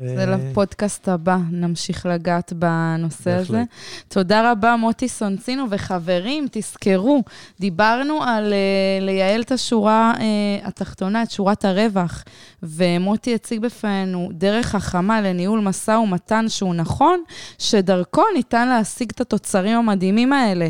זה 0.00 0.20
אה, 0.20 0.26
לפודקאסט 0.26 1.08
הבא, 1.08 1.36
נמשיך 1.50 2.06
לגעת 2.06 2.52
בנושא 2.52 3.30
הזה. 3.30 3.52
בהחלט. 3.52 3.68
תודה 4.08 4.52
רבה, 4.52 4.76
מוטי 4.76 5.08
סונצינו, 5.08 5.64
וחברים, 5.70 6.46
תזכרו, 6.50 7.22
דיברנו 7.60 8.22
על 8.22 8.52
uh, 8.52 9.04
לייעל 9.04 9.40
את 9.40 9.52
השורה 9.52 10.12
uh, 10.16 10.20
התחתונה, 10.68 11.22
את 11.22 11.30
שורת 11.30 11.64
הרווח, 11.64 12.24
ומוטי 12.62 13.34
הציג 13.34 13.60
בפנינו 13.60 14.28
דרך 14.32 14.66
חכמה 14.66 15.20
לניהול 15.20 15.60
משא 15.60 15.90
ומתן 15.90 16.48
שהוא 16.48 16.74
נכון, 16.74 17.22
שדרכו 17.58 18.22
ניתן 18.34 18.68
להשיג 18.68 19.10
את 19.14 19.20
התוצרים 19.20 19.78
המדהימים 19.78 20.32
האלה. 20.32 20.68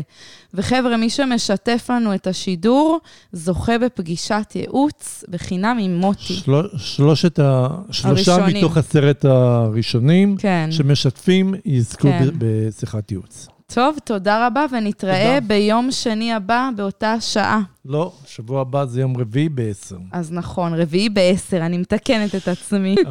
וחבר'ה, 0.53 0.97
מי 0.97 1.09
שמשתף 1.09 1.89
לנו 1.89 2.15
את 2.15 2.27
השידור, 2.27 2.99
זוכה 3.33 3.77
בפגישת 3.77 4.51
ייעוץ 4.55 5.23
בחינם 5.29 5.77
עם 5.81 5.97
מוטי. 5.97 6.33
של... 6.33 6.51
שלושת 6.77 7.39
ה... 7.39 7.67
שלושה 7.91 8.33
הראשונים. 8.33 8.57
מתוך 8.57 8.77
עשרת 8.77 9.18
הראשונים 9.25 10.37
כן. 10.37 10.67
שמשתפים 10.71 11.53
יזכו 11.65 12.01
כן. 12.01 12.27
בשיחת 12.37 13.11
ייעוץ. 13.11 13.47
טוב, 13.73 13.97
תודה 14.03 14.47
רבה, 14.47 14.65
ונתראה 14.71 15.35
תודה. 15.35 15.39
ביום 15.47 15.91
שני 15.91 16.33
הבא 16.33 16.69
באותה 16.75 17.21
שעה. 17.21 17.61
לא, 17.85 18.11
שבוע 18.25 18.61
הבא 18.61 18.85
זה 18.85 19.01
יום 19.01 19.17
רביעי 19.17 19.49
ב-10. 19.49 19.95
אז 20.11 20.31
נכון, 20.31 20.73
רביעי 20.73 21.09
בעשר, 21.09 21.65
אני 21.65 21.77
מתקנת 21.77 22.35
את 22.35 22.47
עצמי. 22.47 22.95